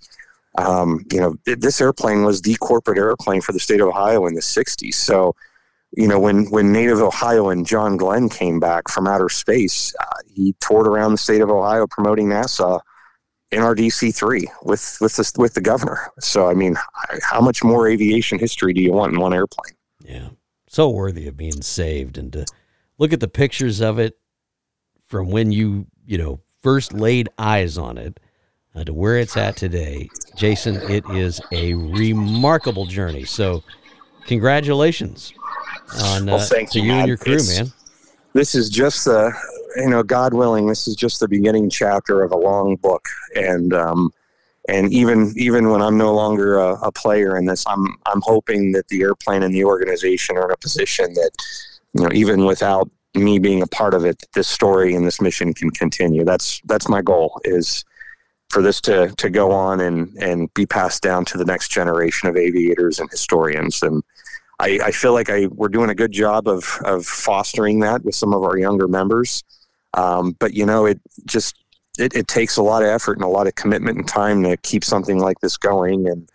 um, 0.58 1.04
you 1.12 1.20
know 1.20 1.36
th- 1.44 1.60
this 1.60 1.80
airplane 1.80 2.22
was 2.24 2.42
the 2.42 2.56
corporate 2.56 2.98
airplane 2.98 3.40
for 3.40 3.52
the 3.52 3.60
state 3.60 3.80
of 3.80 3.88
Ohio 3.88 4.26
in 4.26 4.34
the 4.34 4.40
'60s. 4.42 4.94
So 4.94 5.34
you 5.92 6.08
know 6.08 6.18
when 6.18 6.46
when 6.50 6.72
native 6.72 7.00
Ohioan 7.00 7.64
John 7.64 7.96
Glenn 7.96 8.28
came 8.28 8.60
back 8.60 8.88
from 8.88 9.06
outer 9.06 9.28
space, 9.28 9.94
uh, 10.00 10.06
he 10.32 10.54
toured 10.60 10.86
around 10.86 11.12
the 11.12 11.18
state 11.18 11.40
of 11.40 11.50
Ohio 11.50 11.86
promoting 11.86 12.28
NASA 12.28 12.80
in 13.50 13.60
our 13.60 13.74
DC 13.74 14.14
three 14.14 14.48
with 14.62 14.98
with 15.00 15.16
the, 15.16 15.32
with 15.36 15.54
the 15.54 15.60
governor. 15.60 16.10
So 16.20 16.48
I 16.48 16.54
mean, 16.54 16.76
how 17.22 17.40
much 17.40 17.64
more 17.64 17.88
aviation 17.88 18.38
history 18.38 18.72
do 18.72 18.80
you 18.80 18.92
want 18.92 19.12
in 19.12 19.20
one 19.20 19.34
airplane? 19.34 19.74
yeah. 20.04 20.28
So 20.68 20.88
worthy 20.88 21.26
of 21.26 21.36
being 21.36 21.62
saved. 21.62 22.16
And 22.16 22.32
to 22.32 22.46
look 22.96 23.12
at 23.12 23.18
the 23.18 23.26
pictures 23.26 23.80
of 23.80 23.98
it 23.98 24.16
from 25.08 25.30
when 25.30 25.50
you, 25.50 25.86
you 26.06 26.16
know, 26.16 26.40
first 26.62 26.92
laid 26.92 27.28
eyes 27.38 27.76
on 27.76 27.98
it 27.98 28.20
uh, 28.76 28.84
to 28.84 28.94
where 28.94 29.18
it's 29.18 29.36
at 29.36 29.56
today. 29.56 30.08
Jason, 30.36 30.76
it 30.88 31.04
is 31.10 31.40
a 31.50 31.74
remarkable 31.74 32.86
journey. 32.86 33.24
So 33.24 33.64
congratulations 34.26 35.32
on 36.00 36.28
uh, 36.28 36.36
Well, 36.36 36.46
thank 36.46 36.70
to 36.72 36.80
you, 36.80 36.92
and 36.92 37.08
your 37.08 37.16
crew, 37.16 37.34
It's- 37.34 37.58
man. 37.58 37.72
this 38.34 38.54
is 38.54 38.70
just 38.70 39.04
the 39.04 39.32
you 39.76 39.88
know, 39.88 40.02
God 40.02 40.34
willing, 40.34 40.66
this 40.66 40.88
is 40.88 40.96
just 40.96 41.20
the 41.20 41.28
beginning 41.28 41.70
chapter 41.70 42.22
of 42.22 42.32
a 42.32 42.36
long 42.36 42.76
book, 42.76 43.06
and 43.36 43.72
um, 43.72 44.12
and 44.68 44.92
even 44.92 45.32
even 45.36 45.70
when 45.70 45.80
I'm 45.82 45.96
no 45.96 46.12
longer 46.14 46.58
a, 46.58 46.74
a, 46.82 46.92
player 46.92 47.36
in 47.36 47.46
this, 47.46 47.64
I'm 47.66 47.96
I'm 48.06 48.20
hoping 48.22 48.72
that 48.72 48.88
the 48.88 49.02
airplane 49.02 49.42
and 49.42 49.54
the 49.54 49.64
organization 49.64 50.36
are 50.36 50.46
in 50.46 50.50
a 50.50 50.56
position 50.56 51.12
that 51.14 51.30
you 51.94 52.02
know 52.02 52.10
even 52.12 52.44
without 52.44 52.90
me 53.14 53.38
being 53.38 53.62
a 53.62 53.66
part 53.66 53.94
of 53.94 54.04
it, 54.04 54.24
this 54.34 54.48
story 54.48 54.94
and 54.94 55.06
this 55.06 55.20
mission 55.20 55.54
can 55.54 55.70
continue. 55.70 56.24
That's 56.24 56.60
that's 56.64 56.88
my 56.88 57.02
goal 57.02 57.40
is 57.44 57.84
for 58.50 58.62
this 58.62 58.80
to 58.82 59.12
to 59.16 59.30
go 59.30 59.52
on 59.52 59.80
and 59.80 60.14
and 60.20 60.52
be 60.54 60.66
passed 60.66 61.02
down 61.02 61.24
to 61.26 61.38
the 61.38 61.44
next 61.44 61.70
generation 61.70 62.28
of 62.28 62.36
aviators 62.36 62.98
and 62.98 63.10
historians 63.10 63.82
and. 63.82 64.02
I, 64.62 64.78
I 64.84 64.90
feel 64.90 65.14
like 65.14 65.30
I 65.30 65.46
we're 65.46 65.70
doing 65.70 65.88
a 65.88 65.94
good 65.94 66.12
job 66.12 66.46
of 66.46 66.78
of 66.84 67.06
fostering 67.06 67.78
that 67.78 68.04
with 68.04 68.14
some 68.14 68.34
of 68.34 68.42
our 68.42 68.58
younger 68.58 68.88
members, 68.88 69.42
um, 69.94 70.36
but 70.38 70.52
you 70.52 70.66
know 70.66 70.84
it 70.84 71.00
just 71.24 71.56
it, 71.98 72.14
it 72.14 72.28
takes 72.28 72.56
a 72.56 72.62
lot 72.62 72.82
of 72.82 72.88
effort 72.88 73.18
and 73.18 73.24
a 73.24 73.28
lot 73.28 73.46
of 73.46 73.54
commitment 73.54 73.98
and 73.98 74.08
time 74.08 74.42
to 74.42 74.56
keep 74.58 74.84
something 74.84 75.18
like 75.18 75.38
this 75.40 75.56
going. 75.56 76.08
And 76.08 76.28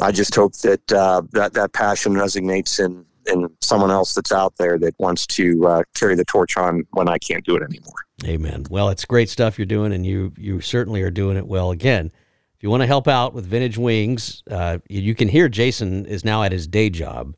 I 0.00 0.12
just 0.12 0.34
hope 0.34 0.54
that 0.58 0.92
uh, 0.92 1.22
that 1.32 1.54
that 1.54 1.72
passion 1.72 2.14
resonates 2.14 2.84
in 2.84 3.04
in 3.28 3.48
someone 3.60 3.90
else 3.90 4.14
that's 4.14 4.32
out 4.32 4.54
there 4.56 4.78
that 4.78 4.94
wants 4.98 5.26
to 5.26 5.66
uh, 5.66 5.82
carry 5.94 6.14
the 6.14 6.24
torch 6.24 6.56
on 6.56 6.86
when 6.92 7.08
I 7.08 7.18
can't 7.18 7.44
do 7.44 7.56
it 7.56 7.62
anymore. 7.62 7.94
Amen. 8.24 8.66
Well, 8.70 8.88
it's 8.88 9.04
great 9.04 9.28
stuff 9.28 9.58
you're 9.58 9.66
doing, 9.66 9.92
and 9.92 10.04
you 10.04 10.32
you 10.36 10.60
certainly 10.60 11.02
are 11.02 11.10
doing 11.10 11.36
it 11.36 11.46
well. 11.46 11.70
Again, 11.70 12.10
if 12.56 12.62
you 12.62 12.70
want 12.70 12.82
to 12.82 12.86
help 12.86 13.06
out 13.06 13.34
with 13.34 13.46
Vintage 13.46 13.78
Wings, 13.78 14.42
uh, 14.50 14.78
you 14.88 15.14
can 15.14 15.28
hear 15.28 15.48
Jason 15.48 16.06
is 16.06 16.24
now 16.24 16.42
at 16.42 16.52
his 16.52 16.66
day 16.66 16.90
job. 16.90 17.34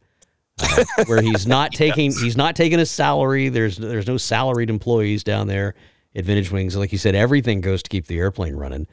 Uh, 0.62 0.84
where 1.06 1.22
he's 1.22 1.46
not 1.46 1.72
taking 1.74 2.10
yes. 2.10 2.20
he's 2.20 2.36
not 2.36 2.56
taking 2.56 2.80
a 2.80 2.86
salary. 2.86 3.48
There's 3.48 3.76
there's 3.76 4.06
no 4.06 4.16
salaried 4.16 4.70
employees 4.70 5.22
down 5.22 5.46
there 5.46 5.74
at 6.14 6.24
Vintage 6.24 6.50
Wings. 6.50 6.76
Like 6.76 6.92
you 6.92 6.98
said, 6.98 7.14
everything 7.14 7.60
goes 7.60 7.82
to 7.82 7.90
keep 7.90 8.06
the 8.06 8.18
airplane 8.18 8.54
running. 8.54 8.86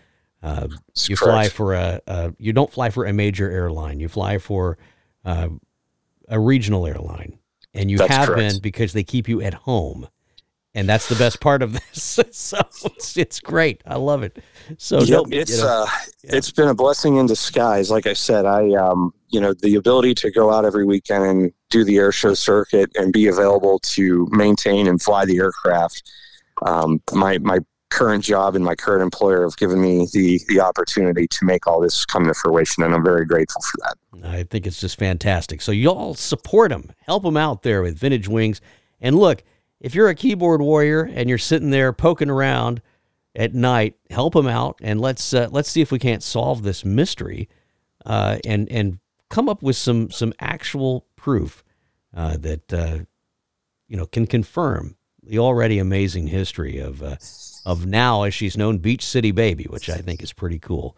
Uh, 0.44 0.68
you 1.08 1.16
correct. 1.16 1.20
fly 1.20 1.50
for 1.50 1.74
a, 1.74 2.02
a, 2.08 2.34
you 2.38 2.54
don't 2.54 2.72
fly 2.72 2.90
for 2.90 3.06
a 3.06 3.14
major 3.14 3.50
airline. 3.50 4.00
You 4.00 4.08
fly 4.08 4.38
for 4.38 4.78
uh, 5.26 5.50
a 6.28 6.40
regional 6.40 6.86
airline, 6.86 7.40
and 7.74 7.90
you 7.90 7.98
that's 7.98 8.14
have 8.14 8.28
correct. 8.28 8.54
been 8.54 8.62
because 8.62 8.94
they 8.94 9.04
keep 9.04 9.28
you 9.28 9.42
at 9.42 9.54
home, 9.54 10.08
and 10.74 10.88
that's 10.88 11.10
the 11.10 11.16
best 11.16 11.40
part 11.40 11.62
of 11.62 11.74
this. 11.94 12.20
so 12.32 12.60
it's, 12.86 13.18
it's 13.18 13.40
great. 13.40 13.82
I 13.86 13.96
love 13.96 14.24
it. 14.24 14.40
So 14.78 15.00
yep, 15.00 15.26
it's 15.30 15.58
you 15.58 15.64
know, 15.64 15.84
uh, 15.84 15.88
yeah. 16.24 16.36
it's 16.36 16.52
been 16.52 16.68
a 16.68 16.76
blessing 16.76 17.18
in 17.18 17.26
disguise. 17.26 17.90
Like 17.90 18.08
I 18.08 18.14
said, 18.14 18.46
I 18.46 18.74
um, 18.74 19.14
you 19.30 19.40
know 19.40 19.54
the 19.54 19.76
ability 19.76 20.16
to 20.16 20.32
go 20.32 20.52
out 20.52 20.66
every 20.66 20.86
weekend 20.86 21.26
and 21.26 21.54
do 21.70 21.84
the 21.84 21.98
air 21.98 22.12
show 22.12 22.34
circuit 22.34 22.92
and 22.96 23.12
be 23.12 23.28
available 23.28 23.80
to 23.80 24.28
maintain 24.32 24.88
and 24.88 25.02
fly 25.02 25.26
the 25.26 25.38
aircraft 25.38 26.04
um, 26.66 27.02
my 27.14 27.38
my 27.40 27.60
current 27.90 28.24
job 28.24 28.56
and 28.56 28.64
my 28.64 28.76
current 28.76 29.02
employer 29.02 29.44
have 29.44 29.58
given 29.58 29.82
me 29.82 30.08
the 30.14 30.40
the 30.48 30.60
opportunity 30.60 31.28
to 31.28 31.46
make 31.46 31.68
all 31.68 31.80
this 31.80 32.06
come 32.06 32.26
to 32.26 32.34
fruition, 32.34 32.84
and 32.84 32.94
I'm 32.94 33.04
very 33.04 33.26
grateful 33.26 33.62
for 33.62 33.78
that. 33.84 34.28
I 34.28 34.44
think 34.44 34.68
it's 34.68 34.80
just 34.80 34.98
fantastic. 34.98 35.62
So 35.62 35.72
y'all 35.72 36.14
support 36.14 36.72
them, 36.72 36.92
help 37.00 37.24
them 37.24 37.38
out 37.38 37.64
there 37.64 37.82
with 37.82 37.98
Vintage 37.98 38.28
Wings, 38.28 38.62
and 39.00 39.16
look, 39.16 39.44
if 39.80 39.96
you're 39.96 40.10
a 40.10 40.16
keyboard 40.16 40.62
warrior 40.62 41.04
and 41.04 41.30
you're 41.30 41.38
sitting 41.38 41.70
there 41.70 41.94
poking 41.94 42.30
around 42.30 42.82
at 43.36 43.54
night, 43.54 43.96
help 44.10 44.34
them 44.34 44.48
out, 44.48 44.78
and 44.82 45.00
let's 45.00 45.34
uh, 45.34 45.48
let's 45.52 45.70
see 45.70 45.82
if 45.82 45.92
we 45.92 46.00
can't 46.00 46.24
solve 46.24 46.64
this 46.64 46.84
mystery, 46.84 47.48
uh, 48.06 48.38
and 48.46 48.70
and 48.72 49.00
come 49.30 49.48
up 49.48 49.62
with 49.64 49.76
some 49.76 50.12
some 50.12 50.34
actual 50.40 51.06
proof 51.16 51.64
uh, 52.14 52.36
that 52.38 52.74
uh, 52.74 53.00
you 53.88 53.96
know 53.96 54.06
can 54.06 54.28
confirm 54.28 54.97
the 55.28 55.40
already 55.40 55.80
amazing 55.80 56.28
history 56.28 56.80
of 56.80 57.04
uh, 57.04 57.18
of 57.66 57.86
now 57.86 58.24
as 58.24 58.34
she's 58.34 58.58
known 58.58 58.78
Beach 58.78 59.06
City 59.06 59.32
Baby, 59.32 59.66
which 59.66 59.90
I 59.90 59.98
think 59.98 60.24
is 60.24 60.34
pretty 60.34 60.60
cool. 60.60 60.98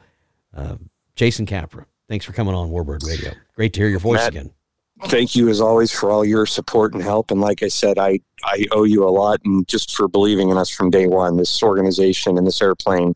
Uh, 0.56 0.76
Jason 1.16 1.46
Capra, 1.46 1.86
thanks 2.08 2.26
for 2.26 2.34
coming 2.34 2.54
on 2.54 2.70
Warbird 2.70 3.06
Radio. 3.06 3.34
Great 3.56 3.74
to 3.74 3.82
hear 3.82 3.90
your 3.90 4.00
voice 4.00 4.20
Matt, 4.20 4.30
again. 4.30 4.52
Thank 5.06 5.36
you 5.36 5.48
as 5.50 5.62
always 5.62 5.92
for 5.92 6.12
all 6.12 6.26
your 6.26 6.46
support 6.46 6.94
and 6.94 7.02
help. 7.02 7.32
And 7.32 7.40
like 7.40 7.64
I 7.64 7.70
said, 7.70 7.98
I 7.98 8.20
I 8.44 8.66
owe 8.72 8.84
you 8.84 9.08
a 9.08 9.10
lot, 9.10 9.40
and 9.46 9.68
just 9.68 9.96
for 9.96 10.08
believing 10.08 10.50
in 10.50 10.58
us 10.58 10.70
from 10.70 10.90
day 10.90 11.08
one. 11.08 11.38
This 11.38 11.64
organization 11.64 12.38
and 12.38 12.46
this 12.46 12.62
airplane, 12.62 13.16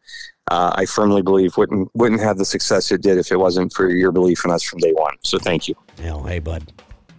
uh, 0.49 0.71
I 0.75 0.85
firmly 0.85 1.21
believe 1.21 1.57
wouldn't 1.57 1.89
wouldn't 1.93 2.21
have 2.21 2.37
the 2.37 2.45
success 2.45 2.91
it 2.91 3.01
did 3.01 3.17
if 3.17 3.31
it 3.31 3.37
wasn't 3.37 3.73
for 3.73 3.89
your 3.89 4.11
belief 4.11 4.45
in 4.45 4.51
us 4.51 4.63
from 4.63 4.79
day 4.79 4.93
one. 4.93 5.15
So 5.23 5.37
thank 5.37 5.67
you. 5.67 5.75
Well, 5.99 6.23
hey, 6.23 6.39
bud, 6.39 6.71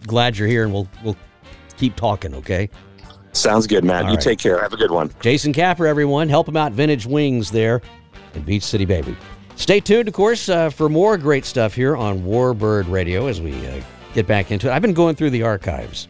glad 0.07 0.37
you're 0.37 0.47
here, 0.47 0.63
and 0.63 0.73
we'll 0.73 0.89
we'll 1.03 1.17
keep 1.77 1.95
talking. 1.95 2.33
Okay. 2.35 2.69
Sounds 3.35 3.67
good, 3.67 3.83
Matt. 3.83 4.05
All 4.05 4.11
you 4.11 4.15
right. 4.15 4.23
take 4.23 4.39
care. 4.39 4.61
Have 4.61 4.71
a 4.71 4.77
good 4.77 4.91
one. 4.91 5.11
Jason 5.19 5.51
Capra, 5.51 5.89
everyone. 5.89 6.29
Help 6.29 6.47
him 6.47 6.55
out, 6.55 6.71
Vintage 6.71 7.05
Wings 7.05 7.51
there 7.51 7.81
in 8.33 8.43
Beach 8.43 8.63
City, 8.63 8.85
baby. 8.85 9.15
Stay 9.57 9.79
tuned, 9.81 10.07
of 10.07 10.13
course, 10.13 10.47
uh, 10.47 10.69
for 10.69 10.87
more 10.87 11.17
great 11.17 11.43
stuff 11.45 11.73
here 11.73 11.97
on 11.97 12.21
Warbird 12.23 12.89
Radio 12.89 13.27
as 13.27 13.41
we 13.41 13.53
uh, 13.67 13.81
get 14.13 14.25
back 14.25 14.51
into 14.51 14.69
it. 14.69 14.71
I've 14.73 14.81
been 14.81 14.93
going 14.93 15.15
through 15.15 15.31
the 15.31 15.43
archives, 15.43 16.07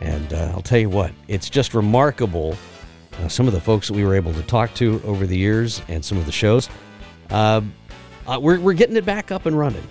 and 0.00 0.32
uh, 0.32 0.52
I'll 0.54 0.62
tell 0.62 0.78
you 0.78 0.90
what, 0.90 1.12
it's 1.28 1.48
just 1.48 1.72
remarkable. 1.72 2.56
Uh, 3.20 3.28
some 3.28 3.46
of 3.46 3.52
the 3.52 3.60
folks 3.60 3.86
that 3.88 3.94
we 3.94 4.04
were 4.04 4.14
able 4.14 4.32
to 4.34 4.42
talk 4.42 4.74
to 4.74 5.00
over 5.04 5.26
the 5.26 5.38
years 5.38 5.82
and 5.88 6.04
some 6.04 6.18
of 6.18 6.26
the 6.26 6.32
shows. 6.32 6.68
Uh, 7.30 7.60
uh, 8.26 8.38
we're, 8.40 8.60
we're 8.60 8.74
getting 8.74 8.96
it 8.96 9.06
back 9.06 9.30
up 9.30 9.46
and 9.46 9.56
running. 9.58 9.86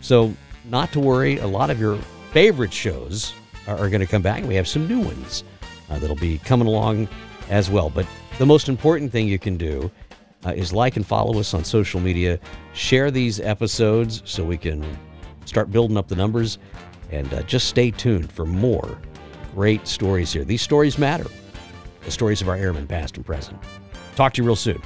So, 0.00 0.32
not 0.64 0.92
to 0.92 1.00
worry, 1.00 1.38
a 1.38 1.46
lot 1.46 1.70
of 1.70 1.80
your 1.80 1.96
favorite 2.32 2.72
shows 2.72 3.34
are, 3.66 3.76
are 3.76 3.90
going 3.90 4.00
to 4.00 4.06
come 4.06 4.22
back. 4.22 4.44
We 4.44 4.54
have 4.54 4.68
some 4.68 4.88
new 4.88 5.00
ones 5.00 5.44
uh, 5.90 5.98
that'll 5.98 6.16
be 6.16 6.38
coming 6.38 6.66
along 6.66 7.08
as 7.48 7.70
well. 7.70 7.90
But 7.90 8.06
the 8.38 8.46
most 8.46 8.68
important 8.68 9.12
thing 9.12 9.28
you 9.28 9.38
can 9.38 9.56
do 9.56 9.90
uh, 10.46 10.50
is 10.50 10.72
like 10.72 10.96
and 10.96 11.06
follow 11.06 11.38
us 11.38 11.54
on 11.54 11.64
social 11.64 12.00
media, 12.00 12.38
share 12.72 13.10
these 13.10 13.40
episodes 13.40 14.22
so 14.24 14.44
we 14.44 14.56
can 14.56 14.84
start 15.44 15.70
building 15.70 15.96
up 15.96 16.08
the 16.08 16.16
numbers, 16.16 16.58
and 17.10 17.32
uh, 17.32 17.42
just 17.42 17.68
stay 17.68 17.90
tuned 17.90 18.30
for 18.30 18.44
more 18.44 19.00
great 19.54 19.88
stories 19.88 20.32
here. 20.32 20.44
These 20.44 20.62
stories 20.62 20.98
matter, 20.98 21.26
the 22.04 22.10
stories 22.10 22.40
of 22.40 22.48
our 22.48 22.56
airmen, 22.56 22.86
past 22.86 23.16
and 23.16 23.26
present. 23.26 23.58
Talk 24.14 24.34
to 24.34 24.42
you 24.42 24.46
real 24.46 24.56
soon, 24.56 24.80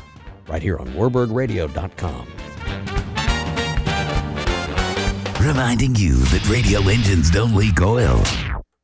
right 0.48 0.62
here 0.62 0.78
on 0.78 0.88
WarbirdRadio.com. 0.88 2.26
Reminding 5.46 5.96
you 5.96 6.14
that 6.14 6.48
radial 6.48 6.88
engines 6.88 7.30
don't 7.30 7.54
leak 7.54 7.82
oil 7.82 8.22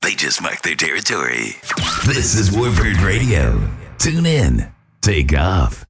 they 0.02 0.14
just 0.14 0.42
mark 0.42 0.62
their 0.62 0.74
territory. 0.74 1.56
This 2.06 2.34
is 2.34 2.50
Warbird 2.50 3.04
Radio. 3.04 3.68
Tune 3.98 4.26
in. 4.26 4.72
Take 5.00 5.37
off. 5.37 5.84